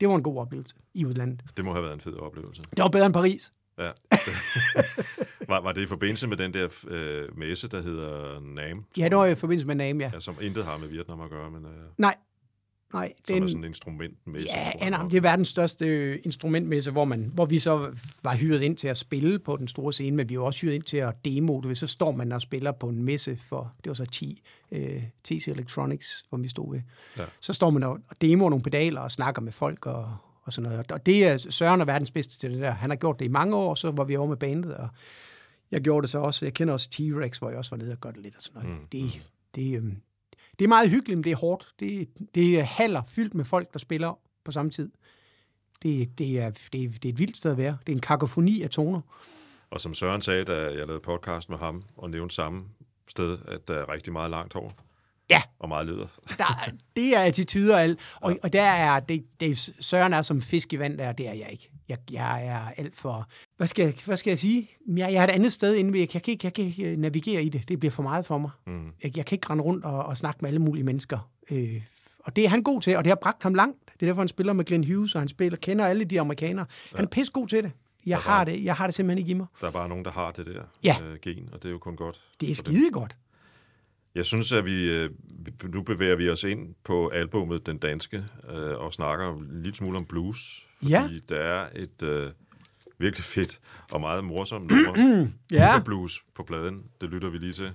[0.00, 1.42] Det var en god oplevelse i udlandet.
[1.56, 2.62] Det må have været en fed oplevelse.
[2.62, 3.52] Det var bedre end Paris.
[3.80, 3.90] Ja.
[5.52, 8.84] var, var det i forbindelse med den der øh, messe, der hedder NAM?
[8.98, 10.10] Ja, det var i forbindelse med NAM, ja.
[10.14, 12.14] Ja, som intet har med Vietnam at gøre, men øh, Nej,
[12.92, 13.12] nej.
[13.28, 14.48] Den, er sådan en instrumentmesse.
[14.56, 15.10] Ja, tror jeg, nok.
[15.10, 18.88] det er verdens største øh, instrumentmesse, hvor, man, hvor vi så var hyret ind til
[18.88, 21.60] at spille på den store scene, men vi var også hyret ind til at demo.
[21.60, 24.42] Du ved, så står man og spiller på en messe for, det var så 10,
[24.72, 26.82] øh, TC Electronics, hvor vi stod ved.
[27.18, 27.24] Ja.
[27.40, 30.16] Så står man og, og demoer nogle pedaler og snakker med folk og,
[30.50, 30.92] og sådan noget.
[30.92, 32.70] Og det er Søren er verdens bedste til det der.
[32.70, 34.88] Han har gjort det i mange år, så var vi over med bandet, og
[35.70, 36.44] jeg gjorde det så også.
[36.44, 38.62] Jeg kender også T-Rex, hvor jeg også var nede og gøre det lidt og sådan
[38.62, 38.80] noget.
[38.80, 38.86] Mm.
[38.86, 39.96] Det, det, øhm,
[40.58, 41.74] det er meget hyggeligt, men det er hårdt.
[41.80, 44.90] Det, det er haller fyldt med folk, der spiller på samme tid.
[45.82, 47.78] Det, det, er, det, er, det er et vildt sted at være.
[47.86, 49.00] Det er en kakofoni af toner.
[49.70, 52.64] Og som Søren sagde, da jeg lavede podcast med ham, og nævnte samme
[53.08, 54.72] sted, at der er rigtig meget langt hår.
[55.30, 55.42] Ja.
[55.58, 56.06] Og meget leder.
[56.38, 57.98] Der, er- det er attituder og alt.
[58.20, 61.32] Og, og der er, det, det, Søren er som fisk i vand, der, det er
[61.32, 61.70] jeg ikke.
[61.88, 63.28] Jeg, jeg er alt for...
[63.56, 64.70] Hvad skal, jeg- hvad skal jeg sige?
[64.88, 66.00] Jeg, jeg er et andet sted inde ved.
[66.00, 67.68] Jeg kan, ikke, jeg kan ikke øh, navigere i det.
[67.68, 68.50] Det bliver for meget for mig.
[68.66, 68.86] Mm.
[69.02, 71.30] Jeg, jeg kan ikke rende rundt og, og snakke med alle mulige mennesker.
[71.50, 71.82] Øh,
[72.24, 73.78] og det er han god til, og det har bragt ham langt.
[73.86, 76.66] Det er derfor, han spiller med Glenn Hughes, og han spiller, kender alle de amerikanere.
[76.94, 77.72] Han er pisse god til det.
[78.06, 79.46] Jeg har det, jeg har det simpelthen ikke i mig.
[79.60, 80.96] Der er bare nogen, der har det der Ja.
[81.02, 82.20] øh, gen, og det er jo kun godt.
[82.40, 83.16] Det er skide godt.
[84.14, 85.10] Jeg synes, at vi, øh,
[85.44, 89.96] vi- nu bevæger vi os ind på albumet Den Danske, øh, og snakker lille smule
[89.98, 90.66] om blues.
[90.82, 91.08] Fordi Ja.
[91.28, 92.30] der er et øh,
[92.98, 93.60] virkelig fedt
[93.92, 95.28] og meget morsomt nummer.
[95.52, 95.80] Ja.
[95.84, 96.84] Blues på pladen.
[97.00, 97.70] Det lytter vi lige til.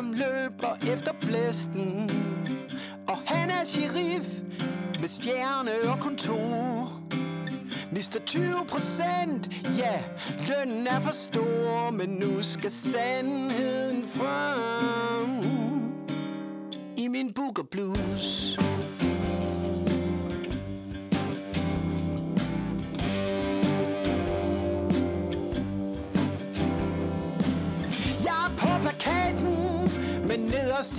[0.00, 2.10] Som løber efter blæsten.
[3.08, 4.26] Og han er sheriff
[5.00, 6.92] med stjerne og kontor.
[7.92, 9.48] Mister 20 procent,
[9.78, 10.02] ja,
[10.48, 15.44] lønnen er for stor Men nu skal sandheden frem.
[16.96, 18.58] I min booker blues.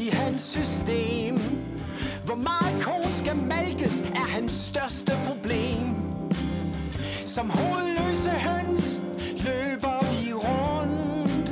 [0.01, 1.37] I hans system.
[2.25, 5.95] Hvor meget korn skal malkes, er hans største problem.
[7.25, 9.01] Som hovedløse høns
[9.45, 11.51] løber vi rundt.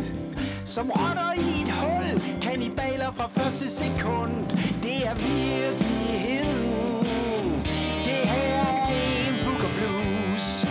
[0.65, 4.45] Som rotter i et hul, kanibaler fra første sekund.
[4.83, 7.05] Det er virkeligheden.
[8.05, 8.87] Det her er
[9.27, 10.65] en Booker Blues.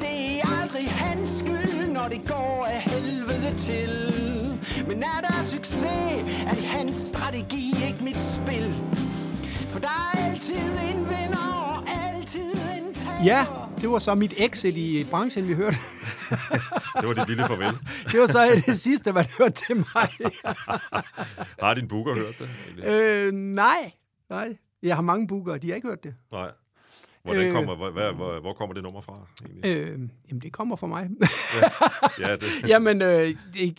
[0.00, 2.79] Det er aldrig hans skyld, når det går af
[3.66, 3.90] til.
[4.88, 8.72] Men er der succes, er det hans strategi, ikke mit spil.
[9.72, 10.54] For der er altid
[10.94, 13.24] en vinder og altid en taber.
[13.24, 13.46] Ja,
[13.80, 15.76] det var så mit exit i branchen, vi hørte.
[17.00, 17.74] Det var dit lille farvel.
[18.12, 20.08] Det var så det sidste, man hørte til mig.
[21.60, 22.48] Har din booker hørt det?
[23.26, 23.92] øh, nej,
[24.30, 24.56] nej.
[24.82, 26.14] Jeg har mange bookere, de har ikke hørt det.
[26.32, 26.50] Nej.
[27.22, 29.26] Hvordan øh, kommer, hvor, hvor, hvor, hvor kommer det nummer fra?
[29.46, 29.70] Egentlig?
[29.70, 29.98] Øh,
[30.28, 31.10] jamen, det kommer fra mig.
[32.20, 33.78] Ja, det, jamen, øh, det,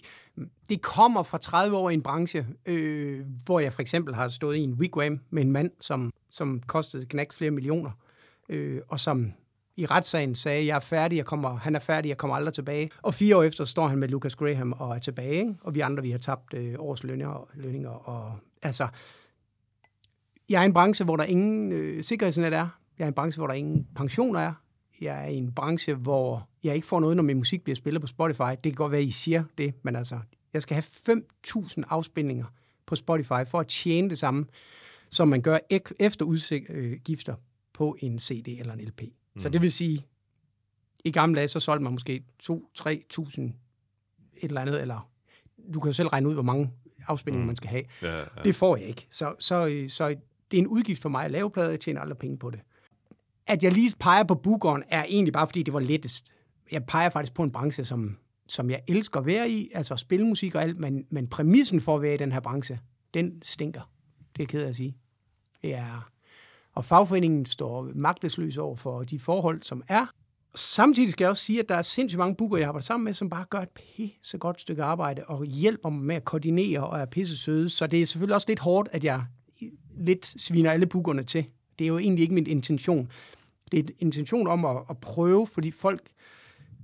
[0.69, 4.55] Det kommer fra 30 år i en branche, øh, hvor jeg for eksempel har stået
[4.55, 7.91] i en wigwam med en mand, som, som kostede knæk flere millioner,
[8.49, 9.33] øh, og som
[9.77, 12.89] i retssagen sagde, jeg er færdig, jeg kommer, han er færdig, jeg kommer aldrig tilbage.
[13.01, 15.55] Og fire år efter står han med Lucas Graham og er tilbage, ikke?
[15.61, 17.89] og vi andre, vi har tabt øh, års lønninger, lønninger.
[17.89, 18.87] Og, altså,
[20.49, 22.67] jeg er i en branche, hvor der ingen øh, sikkerhedsnet er.
[22.99, 24.53] Jeg er i en branche, hvor der ingen pensioner er.
[25.01, 28.01] Jeg er i en branche, hvor jeg ikke får noget, når min musik bliver spillet
[28.01, 28.41] på Spotify.
[28.41, 30.19] Det kan godt være, I siger det, men altså,
[30.53, 32.45] jeg skal have 5.000 afspilninger
[32.85, 34.45] på Spotify for at tjene det samme,
[35.09, 35.57] som man gør
[35.99, 37.35] efter udgifter
[37.73, 39.01] på en CD eller en LP.
[39.01, 39.41] Mm.
[39.41, 40.05] Så det vil sige,
[41.05, 43.53] i gamle dage, så solgte man måske 2-3.000 et
[44.41, 45.09] eller andet, eller
[45.73, 46.71] du kan jo selv regne ud, hvor mange
[47.07, 47.47] afspilninger mm.
[47.47, 47.83] man skal have.
[48.01, 48.25] Ja, ja.
[48.43, 49.07] Det får jeg ikke.
[49.11, 50.07] Så, så, så
[50.51, 52.59] det er en udgift for mig at lave plader, jeg tjener aldrig penge på det.
[53.47, 56.31] At jeg lige peger på bookeren, er egentlig bare, fordi det var lettest.
[56.71, 58.17] Jeg peger faktisk på en branche, som,
[58.47, 62.01] som jeg elsker at være i, altså spilmusik og alt, men, men præmissen for at
[62.01, 62.79] være i den her branche,
[63.13, 63.91] den stinker.
[64.37, 64.97] Det er ked af at sige.
[65.61, 66.11] Det er,
[66.73, 70.05] og fagforeningen står magtesløs over for de forhold, som er.
[70.55, 73.13] Samtidig skal jeg også sige, at der er sindssygt mange booker, jeg arbejder sammen med,
[73.13, 76.99] som bare gør et pisse godt stykke arbejde og hjælper mig med at koordinere og
[76.99, 77.69] er pisse søde.
[77.69, 79.25] Så det er selvfølgelig også lidt hårdt, at jeg
[79.97, 81.45] lidt sviner alle bookerne til.
[81.81, 83.11] Det er jo egentlig ikke min intention.
[83.71, 86.01] Det er en intention om at, at prøve, fordi folk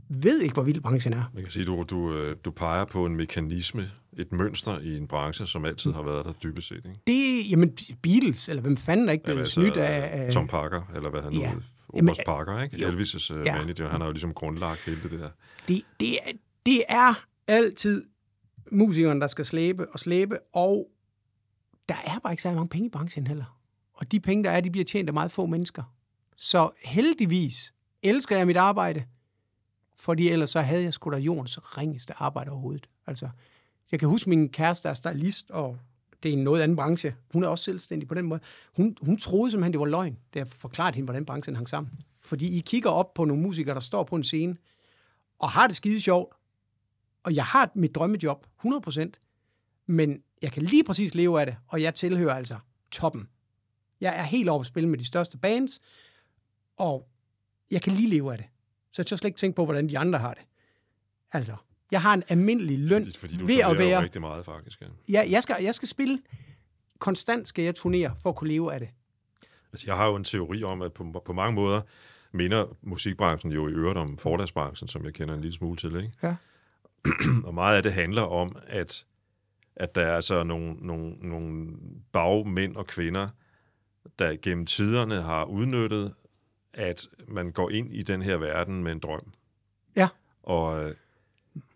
[0.09, 1.23] ved ikke, hvor vild branchen er.
[1.33, 5.07] Man kan sige, du, du, øh, du peger på en mekanisme, et mønster i en
[5.07, 6.75] branche, som altid har været der dybest set.
[6.75, 6.99] Ikke?
[7.07, 10.25] Det, jamen, Beatles, eller hvem fanden er ikke blevet altså, snydt af...
[10.25, 11.53] af Tom Parker, eller hvad han Ja.
[11.53, 11.61] nu
[11.95, 12.81] Jamen, Oberst Parker, ikke?
[12.81, 12.87] jo.
[12.87, 13.57] Elvis' uh, Ja.
[13.57, 15.29] manager, han har jo ligesom grundlagt hele det der.
[15.67, 16.31] det, det, er,
[16.65, 18.05] det er altid
[18.71, 20.87] musikeren, der skal slæbe og slæbe, og
[21.89, 23.56] der er bare ikke så mange penge i branchen heller.
[23.97, 25.83] Og de penge, der er, de bliver tjent af meget få mennesker.
[26.35, 27.73] Så heldigvis
[28.03, 29.03] elsker jeg mit arbejde,
[29.95, 32.89] fordi ellers så havde jeg sgu da jordens ringeste arbejde overhovedet.
[33.07, 33.29] Altså,
[33.91, 35.77] jeg kan huske, min kæreste er stylist, og
[36.23, 37.15] det er en noget anden branche.
[37.33, 38.41] Hun er også selvstændig på den måde.
[38.75, 41.93] Hun, hun troede simpelthen, det var løgn, da jeg forklarede hende, hvordan branchen hang sammen.
[42.21, 44.57] Fordi I kigger op på nogle musikere, der står på en scene,
[45.39, 46.35] og har det skide sjovt,
[47.23, 49.11] og jeg har mit drømmejob, 100%,
[49.85, 52.57] men jeg kan lige præcis leve af det, og jeg tilhører altså
[52.91, 53.29] toppen.
[54.01, 55.79] Jeg er helt oppe at spille med de største bands,
[56.77, 57.07] og
[57.71, 58.47] jeg kan lige leve af det.
[58.91, 60.43] Så jeg tør slet ikke tænke på, hvordan de andre har det.
[61.33, 61.55] Altså,
[61.91, 64.01] jeg har en almindelig løn Fordi, fordi du ved at være...
[64.01, 64.81] rigtig meget, faktisk.
[64.81, 64.87] Ja.
[65.09, 66.19] Ja, jeg skal, jeg skal spille
[66.99, 68.89] konstant, skal jeg turnere for at kunne leve af det.
[69.73, 71.81] Altså, jeg har jo en teori om, at på, på mange måder
[72.31, 75.95] minder musikbranchen jo i øvrigt om fordagsbranchen, som jeg kender en lille smule til.
[75.95, 76.11] Ikke?
[76.23, 76.35] Ja.
[77.47, 79.05] og meget af det handler om, at,
[79.75, 81.67] at der er altså nogle, nogle, nogle
[82.11, 83.29] bagmænd og kvinder,
[84.19, 86.13] der gennem tiderne har udnyttet,
[86.73, 89.31] at man går ind i den her verden med en drøm.
[89.95, 90.07] Ja.
[90.43, 90.91] Og, øh,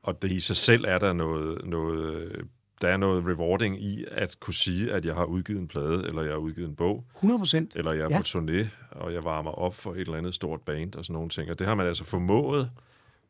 [0.04, 2.32] og det i sig selv er der noget, noget,
[2.82, 6.22] der er noget rewarding i at kunne sige, at jeg har udgivet en plade, eller
[6.22, 7.72] jeg har udgivet en bog, 100 procent.
[7.76, 8.18] eller jeg er Ja.
[8.18, 11.30] på turné, og jeg varmer op for et eller andet stort band og sådan nogle
[11.30, 11.52] ting.
[11.52, 12.72] Og det har man altså formået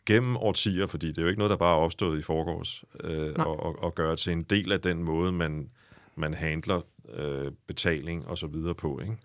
[0.05, 3.33] gennem årtier, fordi det er jo ikke noget, der bare er opstået i forgårs, øh,
[3.35, 5.69] og, og, og gøre til en del af den måde, man,
[6.15, 6.81] man handler
[7.13, 8.99] øh, betaling og så videre på.
[8.99, 9.17] Ikke?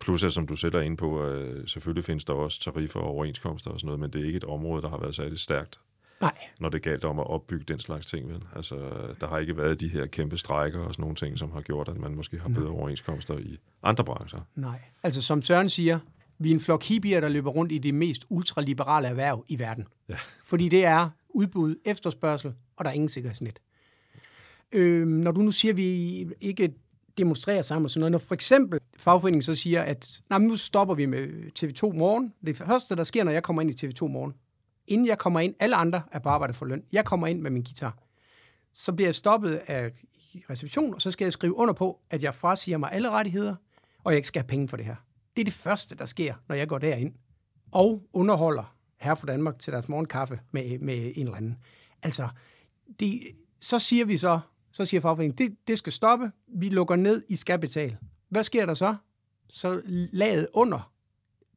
[0.00, 3.06] Plus, at som du selv er inde på, øh, selvfølgelig findes der også tariffer og
[3.06, 5.80] overenskomster og sådan noget, men det er ikke et område, der har været særlig stærkt,
[6.20, 8.28] Nej, når det galt om at opbygge den slags ting.
[8.28, 8.42] Vel?
[8.56, 8.76] Altså,
[9.20, 11.88] der har ikke været de her kæmpe strækker og sådan nogle ting, som har gjort,
[11.88, 14.40] at man måske har bedre overenskomster i andre brancher.
[14.54, 14.80] nej.
[15.02, 15.98] Altså, som Søren siger,
[16.38, 19.86] vi er en flok hippier, der løber rundt i det mest ultraliberale erhverv i verden.
[20.08, 20.16] Ja.
[20.44, 23.58] Fordi det er udbud, efterspørgsel, og der er ingen sikkerhedsnet.
[24.72, 26.74] Øh, når du nu siger, at vi ikke
[27.18, 30.56] demonstrerer sammen og sådan noget, når for eksempel fagforeningen så siger, at nej, men nu
[30.56, 32.34] stopper vi med TV2 Morgen.
[32.46, 34.34] Det første, der sker, når jeg kommer ind i TV2 Morgen,
[34.86, 36.84] inden jeg kommer ind, alle andre er på arbejde for løn.
[36.92, 37.98] Jeg kommer ind med min guitar.
[38.72, 39.92] Så bliver jeg stoppet af
[40.50, 43.54] reception, og så skal jeg skrive under på, at jeg frasiger mig alle rettigheder,
[44.04, 44.96] og jeg ikke skal have penge for det her.
[45.36, 47.14] Det er det første, der sker, når jeg går derind
[47.72, 51.58] og underholder her fra Danmark til deres morgenkaffe med, med en eller anden.
[52.02, 52.28] Altså,
[53.00, 53.22] det,
[53.60, 54.40] så siger vi så,
[54.72, 57.98] så siger fagforeningen, det, det skal stoppe, vi lukker ned, I skal betale.
[58.28, 58.96] Hvad sker der så?
[59.48, 60.92] Så laget under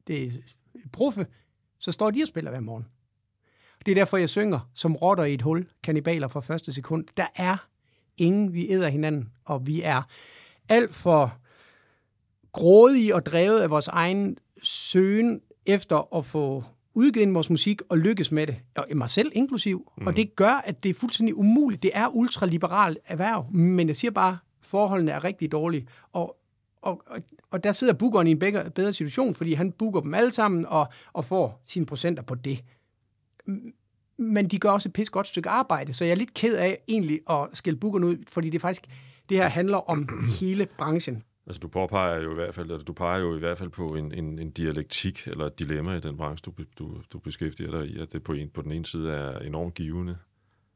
[0.06, 0.44] det
[0.92, 1.26] proffe,
[1.78, 2.86] så står de og spiller hver morgen.
[3.86, 7.04] Det er derfor, jeg synger som rotter i et hul, kanibaler fra første sekund.
[7.16, 7.56] Der er
[8.16, 10.02] ingen, vi æder hinanden, og vi er
[10.68, 11.38] alt for
[12.52, 16.64] grådige og drevet af vores egen søgen efter at få
[16.96, 19.92] udgivet vores musik og lykkes med det, og mig selv inklusiv.
[19.98, 20.06] Mm.
[20.06, 21.82] Og det gør, at det er fuldstændig umuligt.
[21.82, 25.86] Det er ultraliberalt erhverv, men jeg siger bare, forholdene er rigtig dårlige.
[26.12, 26.36] Og,
[26.82, 27.18] og, og,
[27.50, 30.66] og der sidder bookeren i en bedre, bedre situation, fordi han booker dem alle sammen
[30.66, 32.64] og, og får sine procenter på det.
[34.18, 36.78] men de gør også et pis godt stykke arbejde, så jeg er lidt ked af
[36.88, 38.86] egentlig at skælde bookerne ud, fordi det faktisk,
[39.28, 41.22] det her handler om hele branchen.
[41.46, 43.94] Altså, du påpeger jo i hvert fald, eller du peger jo i hvert fald på
[43.94, 47.86] en, en, en dialektik eller et dilemma i den branche, du, du, du beskæftiger dig
[47.86, 50.16] i, at det på, en, på den ene side er enormt givende,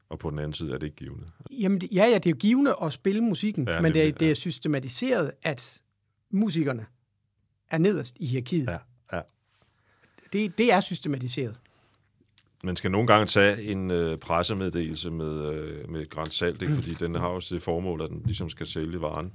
[0.09, 1.27] og på den anden side er det ikke givende.
[1.51, 4.31] Jamen, ja, ja, det er jo givende at spille musikken, Ja, men det er, det
[4.31, 5.81] er systematiseret, at
[6.31, 6.87] musikerne
[7.71, 8.69] er nederst i hierarkiet.
[8.69, 8.79] Ja,
[9.13, 9.21] ja.
[10.33, 11.61] Det, det er systematiseret.
[12.65, 16.75] Man skal nogle gange tage en øh, pressemeddelelse med, øh, med et græns salt, ikke?
[16.75, 19.33] fordi den har også det formål, at den ligesom skal sælge varen.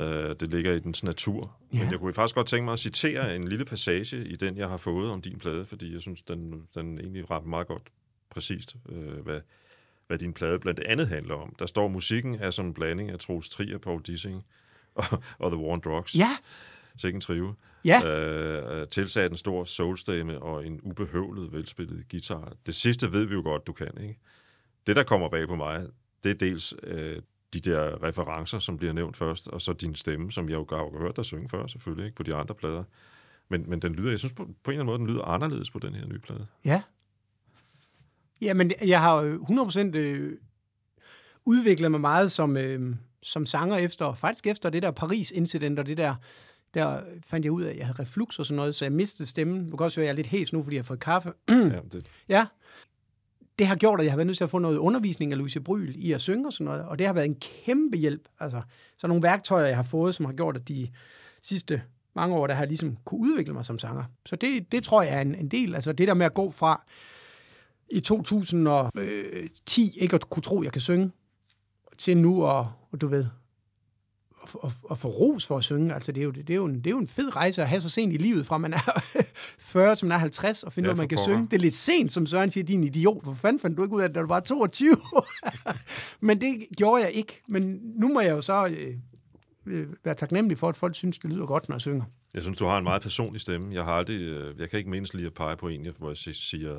[0.00, 1.56] Øh, det ligger i dens natur.
[1.72, 1.78] Ja.
[1.78, 4.68] Men jeg kunne faktisk godt tænke mig at citere en lille passage i den, jeg
[4.68, 7.82] har fået om din plade, fordi jeg synes, den, den egentlig rammer meget godt
[8.30, 9.40] præcist, øh, hvad,
[10.06, 11.54] hvad din plade blandt andet handler om.
[11.58, 14.44] Der står, musikken er som en blanding af Troels Trier, Paul Dissing
[14.94, 15.04] og,
[15.38, 16.14] og The War on Drugs.
[16.16, 16.36] Ja,
[16.96, 17.54] Sikke en trive.
[17.84, 18.80] ja.
[18.80, 22.52] Øh, tilsat en stor soulstemme og en ubehøvlet, velspillet guitar.
[22.66, 24.18] Det sidste ved vi jo godt, du kan, ikke?
[24.86, 25.86] Det, der kommer bag på mig,
[26.24, 27.22] det er dels øh,
[27.54, 30.98] de der referencer, som bliver nævnt først, og så din stemme, som jeg jo har
[30.98, 32.16] hørt dig synge før, selvfølgelig, ikke?
[32.16, 32.84] På de andre plader.
[33.48, 35.70] Men, men den lyder, jeg synes på, på en eller anden måde, den lyder anderledes
[35.70, 36.46] på den her nye plade.
[36.64, 36.82] Ja.
[38.40, 40.38] Jamen, jeg har jo 100% øh,
[41.44, 45.96] udviklet mig meget som, øh, som sanger efter, faktisk efter det der Paris-incident og det
[45.96, 46.14] der,
[46.74, 49.28] der fandt jeg ud af, at jeg havde reflux og sådan noget, så jeg mistede
[49.28, 49.70] stemmen.
[49.70, 51.32] Du kan også høre, at jeg er lidt hæs nu, fordi jeg har fået kaffe.
[51.48, 51.54] ja,
[51.92, 52.46] det, Ja.
[53.60, 55.60] Det har gjort, at jeg har været nødt til at få noget undervisning af Louise
[55.60, 58.28] Bryl i at synge og sådan noget, og det har været en kæmpe hjælp.
[58.38, 58.62] Altså,
[58.98, 60.88] så nogle værktøjer, jeg har fået, som har gjort, at de
[61.42, 61.82] sidste
[62.14, 64.04] mange år, der har ligesom kunne udvikle mig som sanger.
[64.26, 65.74] Så det, det tror jeg er en, en del.
[65.74, 66.86] Altså det der med at gå fra
[67.90, 71.10] i 2010 øh, ikke at kunne tro, at jeg kan synge,
[71.98, 73.26] til nu og, og du ved,
[74.64, 75.94] at, at, få ros for at synge.
[75.94, 77.68] Altså, det er, jo, det, er jo en, det er jo en fed rejse at
[77.68, 79.02] have så sent i livet, fra man er
[79.58, 81.32] 40 til man er 50, og finde ud af, man kan pokker.
[81.34, 81.46] synge.
[81.50, 83.22] Det er lidt sent, som Søren siger, din idiot.
[83.22, 84.96] Hvor fanden fandt du ikke ud af, det, da du var 22?
[86.20, 87.40] Men det gjorde jeg ikke.
[87.48, 88.94] Men nu må jeg jo så øh,
[89.66, 92.04] øh, være taknemmelig for, at folk synes, det lyder godt, når jeg synger.
[92.34, 93.74] jeg synes, du har en meget personlig stemme.
[93.74, 96.16] Jeg har aldrig, øh, jeg kan ikke mindst lige at pege på en, hvor jeg
[96.16, 96.76] si- siger,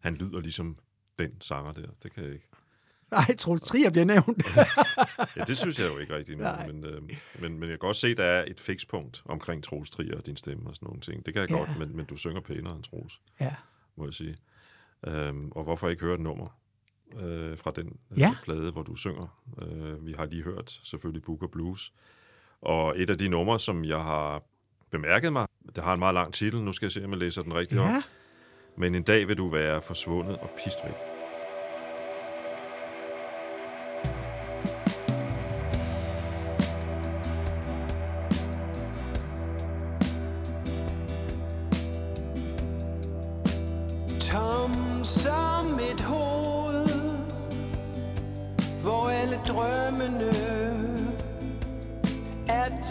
[0.00, 0.76] han lyder ligesom
[1.18, 1.86] den sanger der.
[2.02, 2.46] Det kan jeg ikke.
[3.10, 4.56] Nej, Troels Trier bliver nævnt.
[5.36, 6.66] Ja, det synes jeg jo ikke rigtigt, men, Nej.
[6.66, 7.02] men, øh,
[7.38, 10.26] men, men jeg kan godt se, at der er et fikspunkt omkring Troels Trier og
[10.26, 11.26] din stemme og sådan nogle ting.
[11.26, 11.56] Det kan jeg Ja.
[11.56, 13.54] godt, men, men du synger pænere end Troels, ja.
[13.96, 14.36] må jeg sige.
[15.06, 16.58] Øhm, og hvorfor ikke høre et nummer
[17.22, 18.34] øh, fra den øh, Ja.
[18.44, 19.40] plade, hvor du synger?
[19.62, 21.92] Øh, vi har lige hørt selvfølgelig Booker Blues.
[22.62, 24.42] Og et af de numre, som jeg har
[24.90, 25.46] bemærket mig,
[25.76, 27.80] det har en meget lang titel, nu skal jeg se, om jeg læser den rigtigt
[27.80, 27.88] op.
[27.88, 28.02] ja.
[28.76, 31.13] Men en dag vil du være forsvundet og pist væk.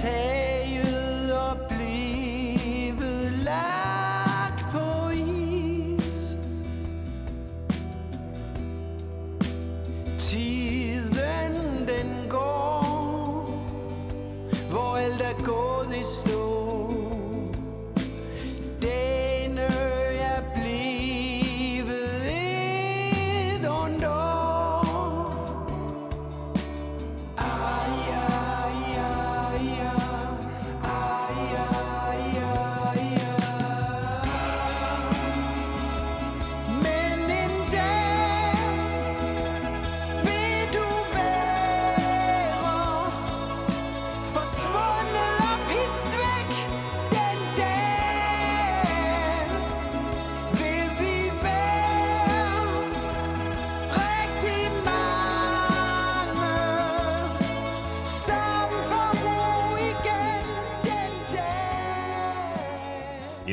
[0.04, 0.33] Er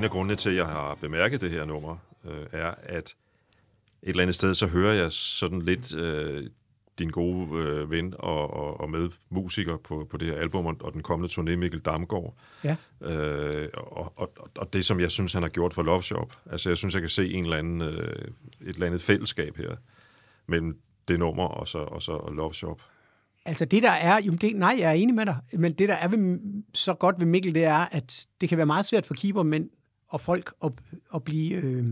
[0.01, 3.15] En af grundene til, at jeg har bemærket det her nummer, øh, er, at
[4.03, 6.51] et eller andet sted, så hører jeg sådan lidt øh,
[6.99, 10.93] din gode øh, ven og, og, og medmusiker på, på det her album, og, og
[10.93, 12.35] den kommende turné, Mikkel Damgaard.
[12.65, 12.77] Ja.
[13.01, 16.33] Øh, og, og, og det, som jeg synes, han har gjort for Love Shop.
[16.51, 18.29] Altså, jeg synes, jeg kan se en eller anden, øh,
[18.61, 19.77] et eller andet fællesskab her
[20.47, 20.79] mellem
[21.09, 22.83] det nummer og så, og så Love Shop.
[23.47, 25.95] Altså det der er, jo, det, nej, jeg er enig med dig, men det der
[25.95, 26.41] er ved,
[26.75, 29.71] så godt ved Mikkel, det er, at det kan være meget svært for keepermænd
[30.11, 30.73] og folk at,
[31.15, 31.89] at blive øh,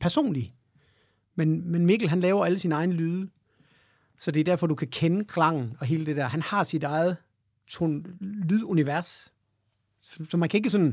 [0.00, 0.54] personlige.
[1.34, 3.28] Men, men Mikkel, han laver alle sine egne lyde,
[4.18, 6.28] så det er derfor, du kan kende klangen og hele det der.
[6.28, 7.16] Han har sit eget
[7.66, 9.32] ton, lydunivers,
[10.00, 10.90] så, så man kan ikke sådan,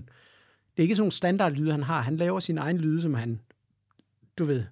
[0.71, 2.01] det er ikke sådan nogle standardlyde, han har.
[2.01, 3.41] Han laver sin egen lyde, som han,
[4.37, 4.63] du ved,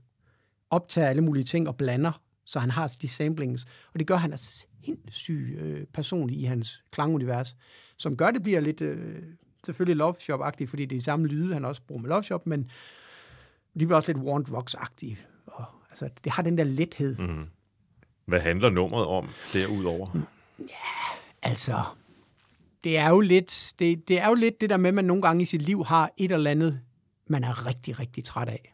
[0.69, 3.65] optager alle mulige ting og blander, så han har de samplings.
[3.93, 4.37] Og det gør, at han er
[4.85, 7.55] sindssygt øh, personlig i hans klangunivers,
[7.97, 9.23] som gør, det bliver lidt øh,
[9.65, 12.59] selvfølgelig Love Shop-agtigt, fordi det er samme lyde, han også bruger med Love Shop, men
[13.73, 15.27] det bliver også lidt Want Rocks-agtigt.
[15.45, 17.17] Og, altså, det har den der lethed.
[17.17, 17.45] Mm.
[18.25, 20.21] Hvad handler nummeret om derudover?
[21.41, 21.83] Altså,
[22.83, 25.21] det er jo lidt det, det er jo lidt det der med, at man nogle
[25.21, 26.81] gange i sit liv har et eller andet,
[27.27, 28.73] man er rigtig, rigtig træt af.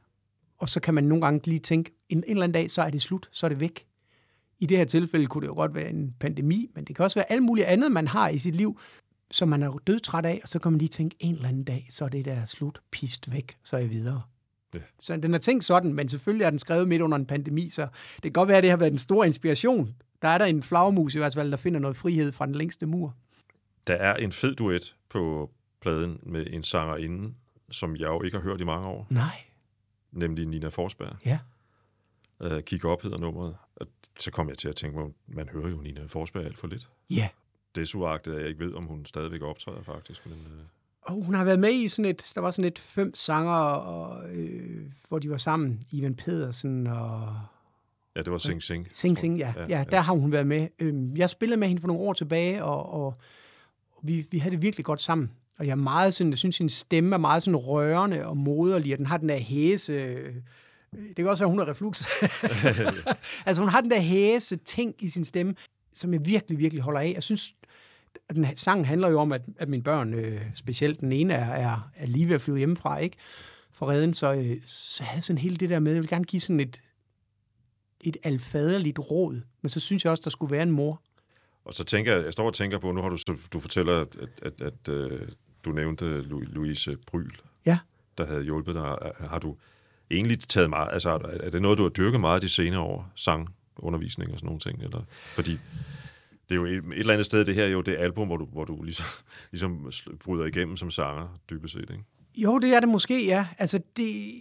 [0.58, 2.90] Og så kan man nogle gange lige tænke, en, en eller anden dag, så er
[2.90, 3.86] det slut, så er det væk.
[4.60, 7.20] I det her tilfælde kunne det jo godt være en pandemi, men det kan også
[7.20, 8.80] være alt muligt andet, man har i sit liv,
[9.32, 11.64] som man er jo dødtræt af, og så kan man lige tænke, en eller anden
[11.64, 14.22] dag, så er det der slut, pist væk, så er jeg videre.
[14.74, 14.80] Ja.
[15.00, 17.82] Så den er tænkt sådan, men selvfølgelig er den skrevet midt under en pandemi, så
[18.16, 19.96] det kan godt være, at det har været en stor inspiration.
[20.22, 22.86] Der er der en flagermus i hvert fald, der finder noget frihed fra den længste
[22.86, 23.16] mur.
[23.88, 25.52] Der er en fed duet på
[25.82, 27.34] pladen med en sangerinde,
[27.72, 29.44] som jeg jo ikke har hørt i mange år, Nej.
[30.12, 31.16] nemlig Nina Forsberg.
[31.26, 31.40] Ja.
[32.40, 33.56] Uh, Kig op hedder nummeret.
[33.76, 33.88] Og
[34.20, 36.90] så kom jeg til at tænke, man hører jo Nina Forsberg alt for lidt.
[37.10, 37.30] Ja.
[37.76, 40.26] Det er suagtet, at jeg ikke ved, om hun stadigvæk optræder faktisk.
[40.26, 40.66] Men, uh,
[41.02, 44.30] Og hun har været med i sådan et, der var sådan et fem sanger, og,
[44.30, 47.40] øh, hvor de var sammen, Ivan Pedersen og
[48.16, 48.88] ja, det var Sing Sing.
[48.94, 49.54] Sing Sing, ja.
[49.58, 50.68] ja, ja der har hun været med.
[50.80, 53.16] Øhm, Jeg spillede med hende for nogle år tilbage, og, og
[54.04, 55.32] vi, vi havde det virkelig godt sammen.
[55.58, 58.94] Og jeg er meget sådan, jeg synes, hendes stemme er meget sådan rørende og moderlig,
[58.94, 59.94] og den har den der hæse...
[59.94, 60.36] øh,
[61.08, 62.06] Det kan også være, hun har reflux.
[63.48, 65.56] altså, hun har den der hæse ting i sin stemme,
[65.94, 67.12] som jeg virkelig, virkelig holder af.
[67.16, 67.56] Jeg synes,
[68.36, 71.90] den sang handler jo om, at, at mine børn, øh, specielt den ene, er, er,
[71.96, 73.18] er lige ved at flyve hjemmefra, ikke?
[73.72, 76.40] For redden, så, øh, så havde sådan hele det der med, jeg vil gerne give
[76.40, 76.82] sådan et,
[78.02, 81.02] et alfaderligt råd, men så synes jeg også, der skulle være en mor.
[81.66, 83.18] Og så tænker jeg, jeg står og tænker på, nu har du,
[83.54, 85.28] du fortæller, at, at, at, at øh,
[85.66, 87.32] du nævnte Louise Bryl,
[87.66, 87.78] Ja.
[88.18, 88.96] der havde hjulpet dig.
[89.30, 89.56] Har du
[90.12, 93.12] egentlig taget meget, altså er- er det noget, du har dyrket meget de senere år,
[93.16, 94.84] sang, undervisning og sådan nogle ting?
[94.84, 95.02] Eller?
[95.12, 95.58] Fordi
[96.50, 98.38] det er jo et, et eller andet sted, det her er jo det album, hvor
[98.38, 99.06] du, hvor du ligesom,
[99.52, 99.92] ligesom
[100.24, 102.04] bryder igennem som sanger, dybest set, ikke?
[102.36, 103.48] Jo, det er det måske, ja.
[103.58, 104.32] Altså, det...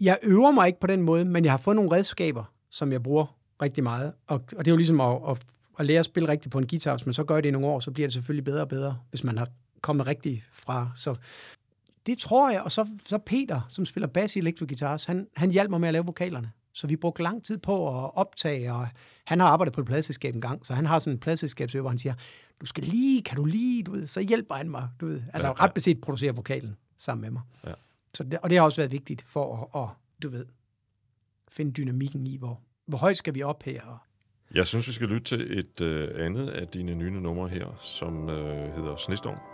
[0.00, 3.02] Jeg øver mig ikke på den måde, men jeg har fået nogle redskaber, som jeg
[3.02, 4.12] bruger rigtig meget.
[4.26, 5.42] Og, og det er jo ligesom at, at,
[5.78, 6.96] at lære at spille rigtigt på en guitar.
[6.96, 8.98] Hvis man så gør det i nogle år, så bliver det selvfølgelig bedre og bedre,
[9.10, 9.48] hvis man har
[9.80, 10.90] kommet rigtigt fra.
[10.94, 11.14] Så
[12.06, 12.62] det tror jeg.
[12.62, 15.88] Og så, så Peter, som spiller bass i Electric Guitars, han, han hjalp mig med
[15.88, 16.50] at lave vokalerne.
[16.74, 18.88] Så vi brugte lang tid på at optage, og
[19.24, 21.90] han har arbejdet på et pladselskab en gang, så han har sådan en pladselskabsøver, hvor
[21.90, 22.14] han siger,
[22.60, 25.22] du skal lige, kan du lige, du ved, så hjælper han mig, du ved.
[25.32, 27.42] Altså Ja, ja, ret beset producerer vokalen sammen med mig.
[27.66, 27.72] Ja.
[28.14, 29.88] Så det, og det har også været vigtigt for at, at,
[30.22, 30.46] du ved,
[31.48, 34.06] finde dynamikken i, hvor, hvor højt skal vi op her.
[34.54, 38.28] Jeg synes, vi skal lytte til et øh, andet af dine nye numre her, som
[38.28, 39.53] øh, hedder Snestorm.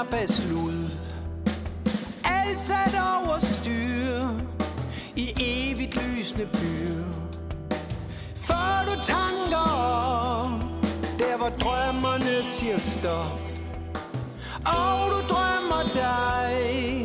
[0.00, 0.92] Er beslut
[2.24, 4.22] Alt sat over styr,
[5.16, 7.04] i evigt lysende byer.
[8.36, 9.70] Får du tanker
[10.42, 10.60] om,
[11.18, 13.40] der hvor drømmerne siger stop.
[14.66, 17.03] Og du drømmer dig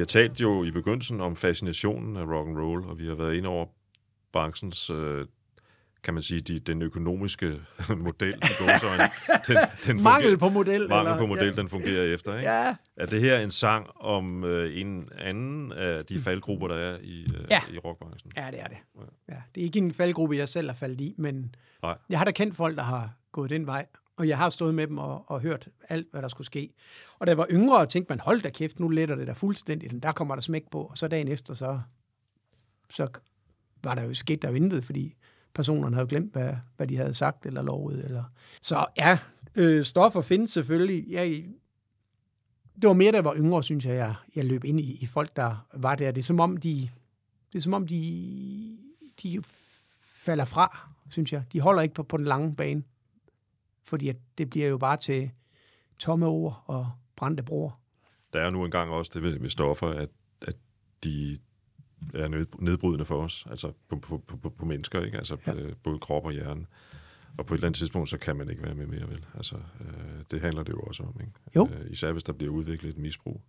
[0.00, 3.34] har talt jo i begyndelsen om fascinationen af rock and roll, og vi har været
[3.34, 3.66] inde over
[4.32, 5.26] branchens, øh,
[6.04, 7.60] kan man sige, de, den økonomiske
[8.06, 8.34] model.
[8.34, 9.10] i gåseøjne.
[9.48, 10.88] Den, den Mangel på model.
[10.88, 12.36] Mangel eller- på model, den fungerer efter.
[12.38, 12.50] Ikke?
[12.50, 12.76] Ja.
[12.96, 17.22] Er det her en sang om øh, en anden af de faldgrupper, der er i,
[17.22, 17.60] øh, Ja.
[17.72, 18.32] i rockbranchen?
[18.36, 18.76] Ja, det er det.
[19.28, 21.98] Ja, det er ikke en faldgruppe, jeg selv har faldet i, men Nej.
[22.08, 23.86] jeg har da kendt folk, der har gået den vej,
[24.20, 26.72] og jeg har stået med dem og, og hørt alt, hvad der skulle ske.
[27.18, 30.02] Og da jeg var yngre, tænkte man, hold da kæft, nu letter det der fuldstændigt,
[30.02, 31.80] der kommer der smæk på, og så dagen efter, så,
[32.90, 33.08] så
[33.84, 35.14] var der jo sket der jo intet, fordi
[35.54, 38.04] personerne havde glemt, hvad, hvad de havde sagt eller lovet.
[38.04, 38.24] Eller.
[38.62, 39.18] Så ja,
[39.54, 41.04] øh, stoffer findes selvfølgelig.
[41.08, 41.44] Jeg,
[42.74, 45.06] det var mere, da jeg var yngre, synes jeg, jeg, jeg løb ind i, i
[45.06, 46.10] folk, der var der.
[46.10, 46.88] Det er som om, de,
[47.52, 48.78] det er som om, de,
[49.22, 49.42] de
[50.14, 51.42] falder fra, synes jeg.
[51.52, 52.82] De holder ikke på, på den lange bane.
[53.84, 55.30] Fordi det bliver jo bare til
[55.98, 57.70] tomme ord og brændte broer.
[58.32, 60.08] Der er nu engang også det ved, med stoffer, at,
[60.42, 60.56] at
[61.04, 61.38] de
[62.14, 65.18] er ned- nedbrydende for os, altså på, på, på, på, mennesker, ikke?
[65.18, 65.52] Altså Ja.
[65.54, 65.74] ja.
[65.82, 66.66] både krop og hjerne.
[67.38, 69.26] Og på et eller andet tidspunkt, så kan man ikke være med mere, vel?
[69.34, 71.32] Altså, øh, det handler det jo også om, ikke?
[71.56, 71.68] Jo.
[71.72, 73.42] Øh, især hvis der bliver udviklet et misbrug.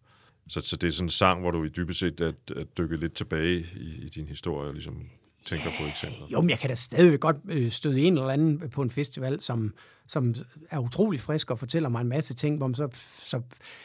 [0.47, 2.97] Så, så det er sådan en sang, hvor du i dybest set at, at dykke
[2.97, 5.01] lidt tilbage i, i din historie, og ligesom
[5.45, 6.27] tænker på eksempler.
[6.31, 9.41] Jo, men jeg kan da stadigvæk godt øh, støde en eller anden på en festival,
[9.41, 9.73] som,
[10.07, 10.35] som
[10.69, 12.87] er utrolig frisk og fortæller mig en masse ting, hvor man så,
[13.19, 13.41] så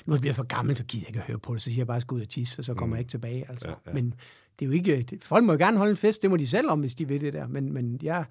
[0.07, 1.71] nu er det blevet for gammelt, så gider jeg ikke at høre på det, så
[1.71, 2.97] siger jeg bare, at jeg skal ud og tisse, og så kommer mm.
[2.97, 3.47] jeg ikke tilbage.
[3.49, 3.69] Altså.
[3.69, 3.91] Ja, Ja, ja.
[3.91, 4.03] ja.
[4.03, 4.15] Men
[4.59, 6.47] det er jo ikke, det, folk må jo gerne holde en fest, det må de
[6.47, 8.25] selv om, hvis de vil det der, men, men jeg,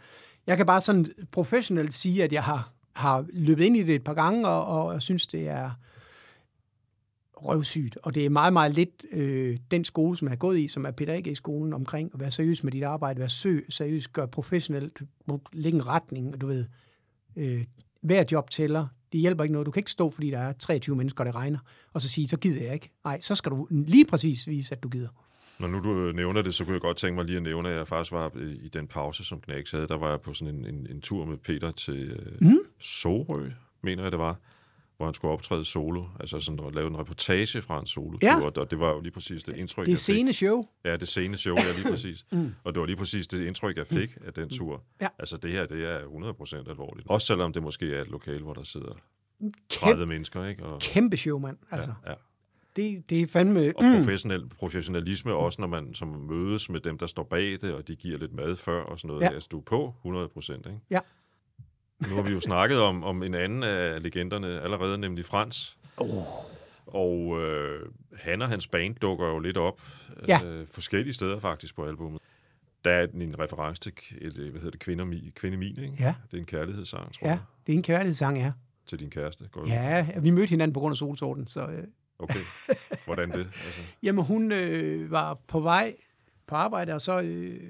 [0.48, 4.04] jeg kan bare sådan professionelt sige, at jeg har, har løbet ind i det et
[4.04, 5.72] par gange, og, og jeg synes, det er
[7.48, 7.98] røvsygt.
[8.04, 10.86] Og det er meget, meget lidt øh, den skole, som jeg har gået i, som
[10.86, 15.02] er pædagogik-skolen omkring at være seriøs med dit arbejde, være sø, seriøs, gøre professionelt,
[15.54, 16.66] lægge en retning, og du ved,
[17.36, 17.64] øh,
[18.02, 18.88] hver job tæller.
[19.12, 19.66] Det hjælper ikke noget.
[19.66, 21.60] Du kan ikke stå, fordi der er 23 mennesker, der regner,
[21.94, 22.92] og så sige, så gider jeg ikke.
[23.04, 25.10] Nej, så skal du lige præcis vise, at du gider.
[25.60, 27.78] Når nu du nævner det, så kunne jeg godt tænke mig lige at nævne, at
[27.78, 30.56] jeg faktisk var øh, i den pause, som Knæks havde, der var jeg på sådan
[30.56, 32.58] en, en, en tur med Peter til øh, mm.
[32.80, 33.50] Sorø,
[33.82, 34.40] mener jeg det var,
[34.98, 38.42] hvor han skulle optræde solo, altså sådan at lave en reportage fra en solotur, Ja.
[38.62, 40.02] og det var jo lige præcis det indtryk, Det jeg fik.
[40.02, 40.64] scene show.
[40.86, 42.26] Ja, det scene show, ja, lige præcis.
[42.32, 42.54] mm.
[42.64, 44.84] Og det var lige præcis det indtryk, jeg fik af den tur.
[45.02, 45.08] Ja.
[45.20, 47.08] Altså det her, det er 100% alvorligt.
[47.10, 48.94] Også selvom det måske er et lokale, hvor der sidder
[49.40, 50.64] Kæmpe, 30 mennesker, ikke?
[50.66, 51.58] Og, kæmpe show, mand.
[51.72, 52.16] Altså, ja, ja.
[52.76, 53.74] det, det er fandme...
[53.76, 57.88] Og professionel, professionalisme også, når man som mødes med dem, der står bag det, og
[57.88, 59.22] de giver lidt mad før og sådan noget.
[59.22, 59.26] Ja.
[59.28, 59.34] Ja.
[59.34, 60.80] Altså, du er på 100 procent, ikke?
[60.90, 61.00] Ja.
[62.10, 65.78] Nu har vi jo snakket om, om en anden af legenderne allerede, nemlig Frans.
[65.98, 66.24] Oh.
[66.86, 69.82] Og øh, han og hans band dukker jo lidt op
[70.28, 70.40] Ja.
[70.46, 72.22] øh, forskellige steder faktisk på albumet.
[72.86, 75.96] Der er en reference til et, øh, hvad hedder det, Kvinder, Mi- Kvinde Mine, ikke?
[76.00, 76.16] Ja.
[76.32, 78.52] Det er en kærlighedssang, tror Ja, jeg, det er en kærlighedssang, ja.
[78.88, 79.48] til din kæreste.
[79.52, 79.68] Går.
[79.68, 81.62] Ja, vi mødte hinanden på grund af solsorten, så...
[81.68, 81.84] Øh,
[82.20, 82.40] Okay.
[83.06, 83.38] Hvordan det?
[83.40, 85.96] Altså, Jamen, hun øh, var på vej
[86.48, 87.62] på arbejde, og så øh,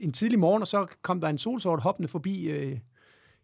[0.00, 2.78] en tidlig morgen, og så kom der en solsort hoppende forbi øh,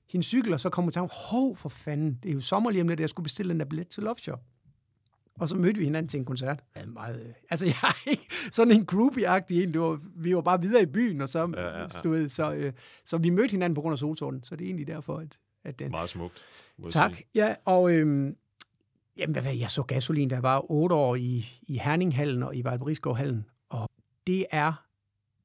[0.09, 2.71] hendes cykel, og så kom hun til ham, hov for fanden, det er jo sommer
[2.71, 4.41] lige om lidt, jeg skulle bestille den der billet til Love Shop.
[5.39, 6.65] Og så mødte vi hinanden til en koncert.
[6.77, 9.73] Ja, meget, øh, altså, jeg er ikke sådan en groupie-agtig en.
[9.73, 11.87] Det var, vi var bare videre i byen, og så, Ja, ja, ja.
[12.05, 12.73] Du ved, så, øh,
[13.05, 14.45] så vi mødte hinanden på grund af solsorten.
[14.45, 15.91] Så det er egentlig derfor, at, at den...
[15.91, 16.45] meget smukt.
[16.91, 17.15] Tak.
[17.15, 17.27] sige.
[17.35, 18.37] Ja, og øhm,
[19.17, 23.45] jamen, hvad, jeg så gasolin, der var otte år i, i Herninghallen og i Vejlberiskovhallen,
[23.69, 23.89] og
[24.27, 24.85] det er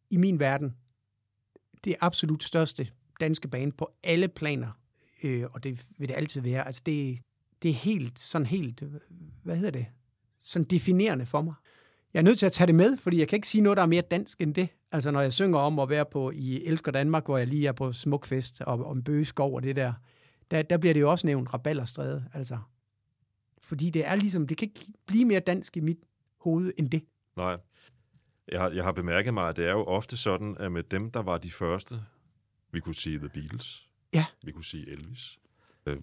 [0.09, 0.75] i min verden
[1.83, 2.87] det absolut største
[3.19, 4.71] danske bane på alle planer,
[5.23, 6.65] øh, og det vil det altid være.
[6.65, 7.19] Altså det,
[7.63, 8.83] det er helt, sådan helt,
[9.43, 9.85] hvad hedder det,
[10.41, 11.53] sådan definerende for mig.
[12.13, 13.83] Jeg er nødt til at tage det med, fordi jeg kan ikke sige noget, der
[13.83, 14.69] er mere dansk end det.
[14.91, 17.71] Altså når jeg synger om at være på i Elsker Danmark, hvor jeg lige er
[17.71, 19.93] på Smukfest og om Bøgeskov og det der,
[20.51, 22.57] der, der bliver det jo også nævnt Rabalderstræde, altså.
[23.61, 25.99] Fordi det er ligesom, det kan ikke blive mere dansk i mit
[26.37, 27.03] hoved end det.
[27.37, 27.57] Nej.
[28.51, 31.11] Jeg har, jeg har bemærket mig, at det er jo ofte sådan, at med dem,
[31.11, 31.95] der var de første,
[32.71, 34.25] vi kunne sige The Beatles, Ja.
[34.43, 35.39] vi kunne sige Elvis.
[35.85, 35.97] Øh,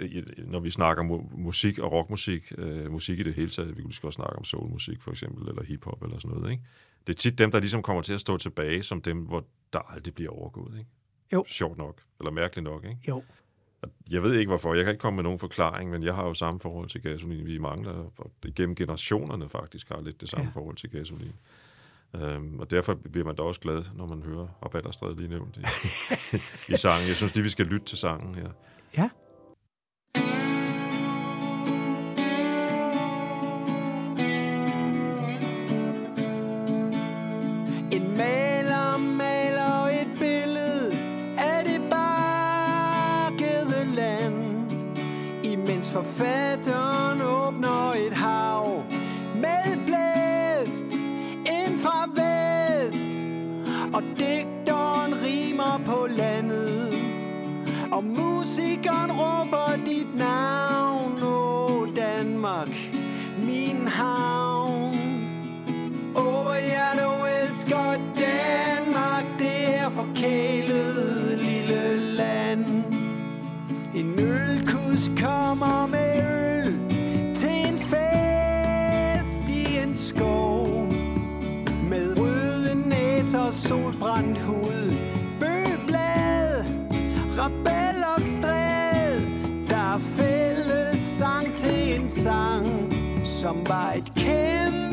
[0.00, 3.74] i- når vi snakker mu- musik og rockmusik, øh, musik i det hele taget, vi
[3.74, 6.62] kunne lige så godt snakke om soulmusik for eksempel, eller hiphop eller sådan noget, ikke?
[7.06, 9.78] Det er tit dem, der ligesom kommer til at stå tilbage, som dem, hvor der
[9.78, 10.90] aldrig bliver overgået, ikke?
[11.32, 11.44] Jo.
[11.48, 12.98] Sjovt nok, eller mærkeligt nok, ikke?
[13.08, 13.24] Jo.
[14.10, 16.34] Jeg ved ikke hvorfor, jeg kan ikke komme med nogen forklaring, men jeg har jo
[16.34, 17.46] samme forhold til gasolin.
[17.46, 20.50] Vi er mange, der og gennem generationerne faktisk har lidt det samme ja.
[20.50, 21.32] forhold til gasolin.
[22.14, 25.60] Øhm, og derfor bliver man da også glad, når man hører Rabalderstræde lige nævnt i,
[26.72, 27.08] i sangen.
[27.08, 28.48] Jeg synes lige, vi skal lytte til sangen her.
[28.96, 29.10] Ja.
[83.68, 84.92] solbrændt hud
[85.40, 86.64] Bøblad,
[87.38, 89.20] rebel og stræd.
[89.68, 92.66] Der er fælles sang til en sang
[93.24, 94.87] Som var et kæmpe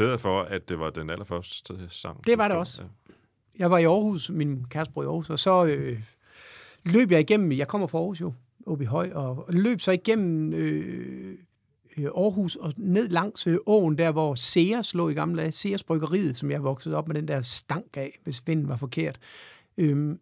[0.00, 2.26] citeret for, at det var den allerførste sang.
[2.26, 2.82] Det var det også.
[2.82, 2.88] Ja.
[3.58, 6.00] Jeg var i Aarhus, min kæreste bor i Aarhus, og så øh,
[6.84, 8.32] løb jeg igennem, jeg kommer fra Aarhus jo,
[8.66, 11.38] oppe i Høj, og løb så igennem øh,
[11.96, 15.84] øh, Aarhus og ned langs øh, åen, der hvor Sears lå i gamle dage, Sears
[15.84, 19.18] Bryggeriet, som jeg voksede op med den der stank af, hvis vinden var forkert.
[19.78, 20.20] Øhm,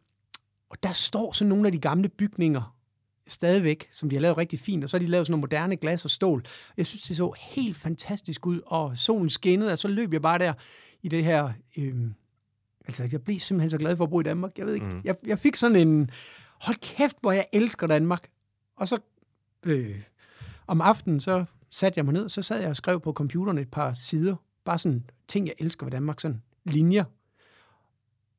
[0.71, 2.78] og der står så nogle af de gamle bygninger
[3.29, 5.77] stadigvæk, som de har lavet rigtig fint, og så har de lavet sådan nogle moderne
[5.77, 6.45] glas og stål.
[6.77, 10.39] Jeg synes, det så helt fantastisk ud, og solen skinnede, og så løb jeg bare
[10.39, 10.53] der
[11.03, 11.53] i det her...
[11.79, 12.15] Øhm,
[12.87, 14.59] altså, jeg blev simpelthen så glad for at bo i Danmark.
[14.59, 15.01] Jeg ved ikke, mm.
[15.05, 16.11] jeg, jeg fik sådan en...
[16.61, 18.29] Hold kæft, hvor jeg elsker Danmark.
[18.77, 18.99] Og så
[19.67, 20.01] øh,
[20.67, 23.71] om aftenen, så satte jeg mig ned, så sad jeg og skrev på computeren et
[23.71, 24.37] par sider.
[24.65, 26.21] Bare sådan ting, jeg elsker ved Danmark.
[26.21, 27.05] Sådan linjer.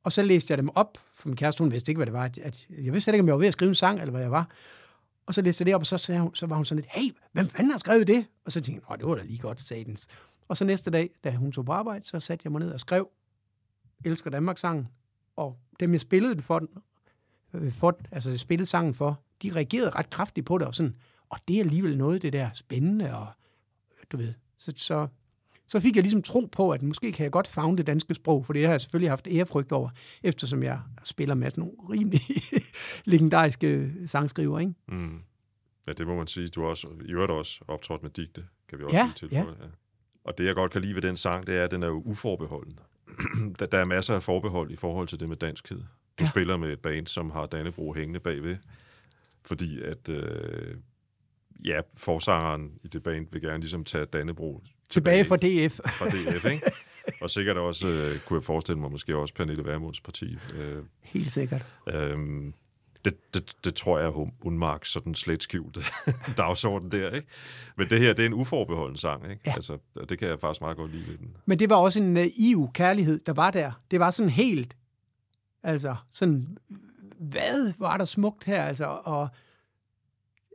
[0.02, 2.24] Og så læste jeg dem op, for min kæreste, hun vidste ikke, hvad det var.
[2.24, 4.10] At, at, jeg vidste slet ikke, om jeg var ved at skrive en sang, eller
[4.10, 4.50] hvad jeg var.
[5.30, 6.92] Og så læste jeg det op, og så, sagde hun, så var hun sådan lidt,
[6.92, 8.26] hey, hvem fanden har skrevet det?
[8.44, 10.06] Og så tænkte jeg, det var da lige godt, satans.
[10.48, 12.80] Og så næste dag, da hun tog på arbejde, så satte jeg mig ned og
[12.80, 13.08] skrev
[14.04, 14.88] Elsker Danmark-sangen.
[15.36, 16.68] Og dem, jeg spillede den for, den,
[17.54, 20.94] øh, for altså jeg spillede sangen for, de reagerede ret kraftigt på det, og sådan,
[21.28, 23.26] og det er alligevel noget, det der spændende, og
[23.92, 25.06] øh, du ved, så, så,
[25.66, 28.46] så fik jeg ligesom tro på, at måske kan jeg godt fagne det danske sprog,
[28.46, 29.90] for det har jeg selvfølgelig haft ærefrygt over,
[30.22, 32.20] eftersom jeg spiller med sådan nogle rimelig
[33.04, 34.72] legendariske sangskriver, ikke?
[34.88, 35.20] Mm.
[35.86, 36.48] Ja, det må man sige.
[36.48, 39.56] Du har også, i øvrigt også optrådt med digte, kan vi også Ja, lige tilføje.
[39.60, 39.66] Ja.
[40.24, 42.02] Og det, jeg godt kan lide ved den sang, det er, at den er jo
[42.04, 42.78] uforbeholden.
[43.58, 45.78] der, der er masser af forbehold i forhold til det med danskhed.
[45.78, 45.84] Du
[46.18, 46.24] ja.
[46.24, 46.28] Ja.
[46.30, 48.56] spiller med et band, som har Dannebro hængende bagved,
[49.44, 50.76] fordi at, øh,
[51.64, 55.74] ja, forsangeren i det band vil gerne ligesom tage Dannebro Tilbage fra DF.
[55.84, 56.70] fra DF, ikke?
[57.20, 60.36] Og sikkert også, øh, kunne jeg forestille mig, måske også Pernille Vermunds parti.
[60.56, 61.66] Øh, Helt sikkert.
[61.88, 62.54] Øhm,
[63.04, 65.78] det, det, det tror jeg er Unmark sådan slet skjult
[66.36, 67.28] dagsorden der, ikke?
[67.76, 69.42] Men det her, det er en uforbeholden sang, ikke?
[69.46, 69.52] Ja.
[69.54, 69.78] Altså,
[70.08, 71.36] det kan jeg faktisk meget godt lide ved den.
[71.46, 73.72] Men det var også en naiv kærlighed, der var der.
[73.90, 74.76] Det var sådan helt,
[75.62, 76.58] altså sådan,
[77.18, 79.28] hvad var der smukt her, altså, og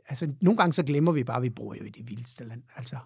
[0.08, 2.62] altså, nogle gange så glemmer vi bare, at vi bor jo i det vildeste land,
[2.76, 2.96] altså.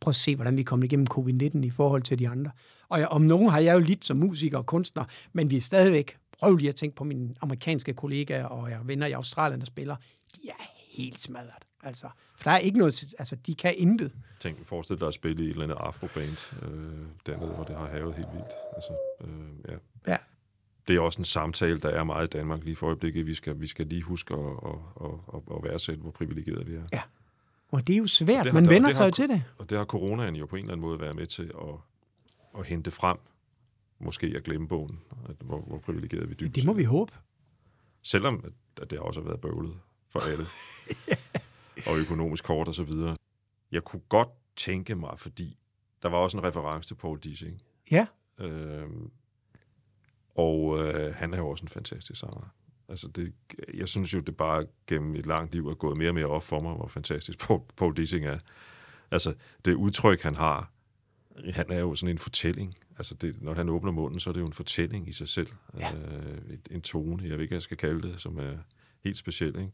[0.00, 2.50] Prøv at se, hvordan vi kommer igennem covid-19 i forhold til de andre.
[2.88, 5.60] Og jeg, om nogen har jeg jo lidt som musiker og kunstner, men vi er
[5.60, 9.66] stadigvæk, prøv lige at tænke på mine amerikanske kollegaer og jeg venner i Australien, der
[9.66, 9.96] spiller,
[10.36, 11.64] de er helt smadret.
[11.82, 14.12] Altså, for der er ikke noget, altså de kan intet.
[14.40, 17.86] Tænk, forestil dig at spille i et eller andet afroband øh, dernede, hvor det har
[17.86, 18.52] havet helt vildt.
[18.76, 19.76] Altså, øh, ja.
[20.12, 20.16] Ja,
[20.88, 23.26] Det er også en samtale, der er meget i Danmark lige for øjeblikket.
[23.26, 26.74] Vi skal, vi skal lige huske at, at, at, at, at værdsætte, hvor privilegerede vi
[26.74, 26.82] er.
[26.92, 27.02] Ja.
[27.70, 28.46] Og det er jo svært.
[28.46, 29.42] Har- Man vender sig jo til det.
[29.58, 31.74] Og det har coronaen jo på en eller anden måde været med til at,
[32.58, 33.16] at hente frem.
[33.98, 37.12] Måske at glemme bogen, at, hvor, hvor privilegerede vi dybest Det må vi håbe.
[38.02, 39.76] Selvom at- at det også har været bøvlet
[40.10, 40.44] for alle.
[41.92, 43.16] og økonomisk kort og så videre.
[43.72, 45.58] Jeg kunne godt tænke mig, fordi
[46.02, 47.62] der var også en reference til Paul Dissing.
[47.90, 48.06] Ja,
[48.40, 49.10] Øhm,
[50.34, 52.54] og øh, han er jo også en fantastisk sanger.
[52.88, 53.34] Altså det,
[53.74, 56.42] jeg synes jo, det bare gennem et langt liv er gået mere og mere op
[56.44, 58.38] for mig, hvor fantastisk Paul, Paul Dissing er.
[59.10, 60.72] Altså det udtryk, han har,
[61.54, 62.74] han er jo sådan en fortælling.
[62.98, 65.48] Altså det, når han åbner munden, så er det jo en fortælling i sig selv.
[65.80, 65.92] Ja.
[65.94, 68.52] Øh, en tone, jeg ved ikke, hvad jeg skal kalde det, som er
[69.04, 69.48] helt speciel.
[69.58, 69.70] Ikke?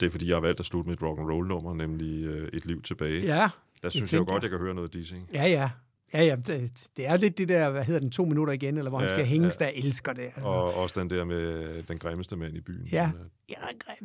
[0.00, 2.24] Det er fordi, jeg har valgt at slutte med et rock and roll nummer, nemlig
[2.24, 3.22] øh, Et liv tilbage.
[3.26, 3.48] ja.
[3.82, 5.28] Der synes jeg jo tænker- godt, jeg kan høre noget Dissing.
[5.34, 5.70] Ja, ja.
[6.14, 8.88] Ja, ja, det, det er lidt det der, hvad hedder den, to minutter igen, eller
[8.88, 9.64] hvor han Ja, skal hænges, ja.
[9.64, 10.22] der elsker det.
[10.22, 10.40] Altså.
[10.42, 12.88] Og også den der med den grimmeste mand i byen.
[12.92, 13.10] Ja.
[13.48, 13.56] er-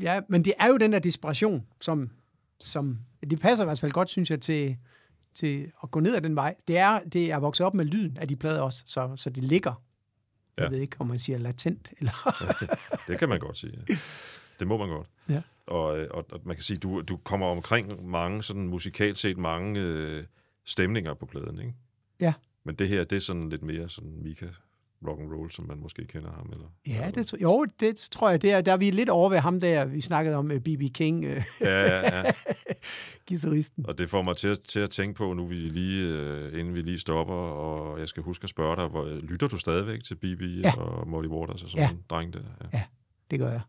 [0.01, 2.09] Ja, ja, men det er jo den der desperation, som,
[2.59, 2.97] som
[3.29, 4.77] det passer i hvert fald godt, synes jeg, til,
[5.39, 6.55] til at gå ned ad den vej.
[6.67, 9.43] Det er, det er vokset op med lyden af de plader også, så, så det
[9.43, 9.83] ligger.
[10.57, 10.69] Jeg Ja.
[10.69, 12.43] ved ikke, om man siger latent, eller...
[13.07, 13.83] Det kan man godt sige.
[13.89, 13.95] Ja.
[14.59, 15.07] Det må man godt.
[15.29, 15.41] Ja.
[15.67, 19.37] Og, øh, og, og man kan sige, du, du kommer omkring mange, sådan musikalt set,
[19.37, 20.23] mange øh,
[20.65, 21.73] stemninger på pladen, ikke?
[22.19, 22.33] Ja.
[22.63, 24.47] Men det her, det er sådan lidt mere sådan Mika
[25.07, 26.49] rock and roll, som man måske kender ham.
[26.53, 29.37] Eller, Ja, det, jo, det tror jeg, det er, der er vi lidt over ved
[29.37, 30.81] ham der, vi snakkede om B.B.
[30.93, 32.31] King, øh, Ja, ja, ja.
[33.29, 33.85] guitaristen.
[33.87, 36.75] Og det får mig til, at- til at tænke på, nu vi lige, øh, inden
[36.75, 40.15] vi lige stopper, og jeg skal huske at spørge dig, hvor, lytter du stadigvæk til
[40.15, 40.77] Bibi Ja.
[40.77, 41.89] og Molly Waters og sådan Ja.
[41.91, 42.39] en dreng der?
[42.61, 42.77] Ja.
[42.77, 42.83] Ja.
[43.31, 43.61] Det gør jeg.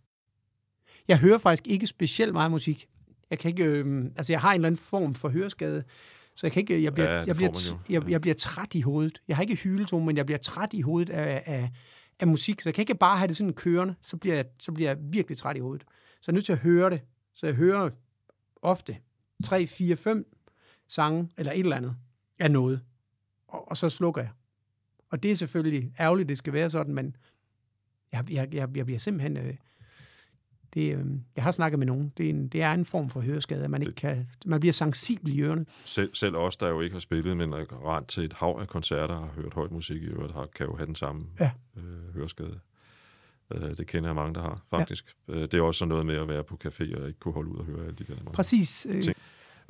[1.09, 2.89] Jeg hører faktisk ikke specielt meget musik.
[3.31, 5.85] Jeg kan ikke, øh, altså jeg har en eller anden form for høreskade,
[6.39, 9.23] så jeg kan ikke, jeg bliver, Ja, jeg, bliver, jeg, jeg bliver træt i hovedet.
[9.29, 11.71] Jeg har ikke hyletone, men jeg bliver træt i hovedet af, af,
[12.21, 14.73] af musik, så jeg kan ikke bare have det sådan kørende, så bliver jeg, så
[14.73, 15.85] bliver jeg virkelig træt i hovedet.
[16.21, 17.01] Så jeg er nødt til at høre det.
[17.35, 17.91] Så jeg hører
[18.63, 18.97] ofte
[19.45, 20.37] 3, 4, 5
[20.89, 21.97] sange, eller et eller andet,
[22.39, 22.81] af noget.
[23.49, 24.31] Og, og så slukker jeg.
[25.11, 27.17] Og det er selvfølgelig ærgerligt, det skal være sådan, men
[28.13, 29.37] jeg, jeg, jeg, jeg bliver simpelthen...
[29.37, 29.55] Øh,
[30.75, 31.05] det, øh,
[31.37, 32.13] jeg har snakket med nogen.
[32.17, 34.73] Det er en, det er en form for høreskade, at man, ikke kan, man bliver
[34.73, 35.67] sensibel i ørerne.
[35.85, 38.69] Selv, selv os, der jo ikke har spillet, men er rent til et hav af
[38.69, 41.51] koncerter og har hørt højt musik i øvrigt, har, kan jo have den samme Ja.
[41.77, 42.59] øh, høreskade.
[43.55, 45.15] Øh, det kender jeg mange, der har, faktisk.
[45.29, 45.35] Ja.
[45.35, 47.51] Øh, det er også sådan noget med at være på café og ikke kunne holde
[47.51, 48.33] ud og høre alle de der mange.
[48.33, 48.87] Præcis.
[48.91, 49.17] Øh, Ting.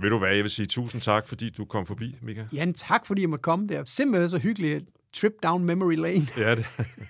[0.00, 2.44] Vil du hvad, jeg vil sige tusind tak, fordi du kom forbi, Mika.
[2.52, 3.84] Jan, tak fordi jeg måtte komme der.
[3.84, 4.84] Simpelthen så hyggeligt.
[5.14, 6.26] Trip down memory lane.
[6.36, 6.66] Ja, det.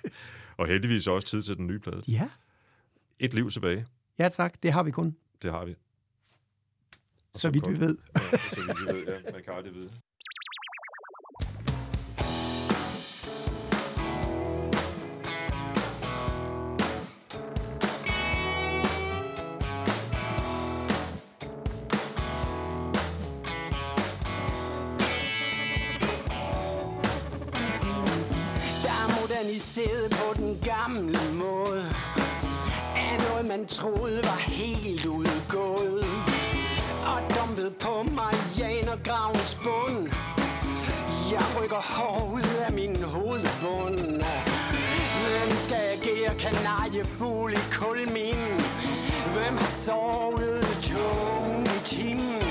[0.58, 2.02] og heldigvis også tid til den nye plade.
[2.08, 2.28] Ja,
[3.20, 3.86] Et liv tilbage,
[4.18, 4.62] ja tak.
[4.62, 5.76] Det har vi kun, det har vi.
[7.34, 7.96] Og så vidt vi ved.
[8.16, 9.32] Ja, så vidt vi ved, ja.
[9.32, 9.90] Man kan aldrig vide.
[28.82, 31.84] Der er moderniseret på den gamle måde
[33.48, 36.04] man troede var helt udgået.
[37.12, 40.08] Og dumpet på Marianergravens bund.
[41.32, 44.22] Jeg rykker hår ud af min hovedbund.
[45.22, 48.50] Hvem skal agere kanariefugl i kulmin?
[49.34, 52.42] Hvem har sovet tungt i timen?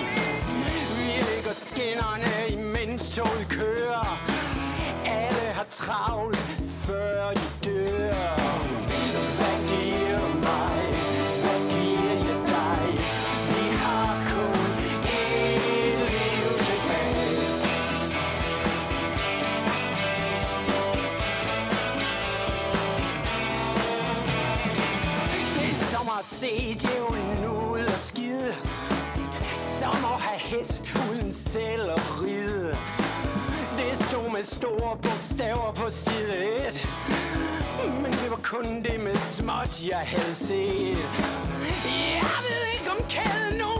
[0.97, 4.07] Vi ligger skinnerne imens toget kører.
[5.05, 6.37] Alle har travlt
[6.85, 8.76] før de dør.
[34.55, 36.33] Store bogstaver på side
[36.67, 36.89] 1
[38.03, 40.97] Men det var kun det med småt, jeg havde set.
[42.23, 43.76] Jeg ved ikke om kæden nogen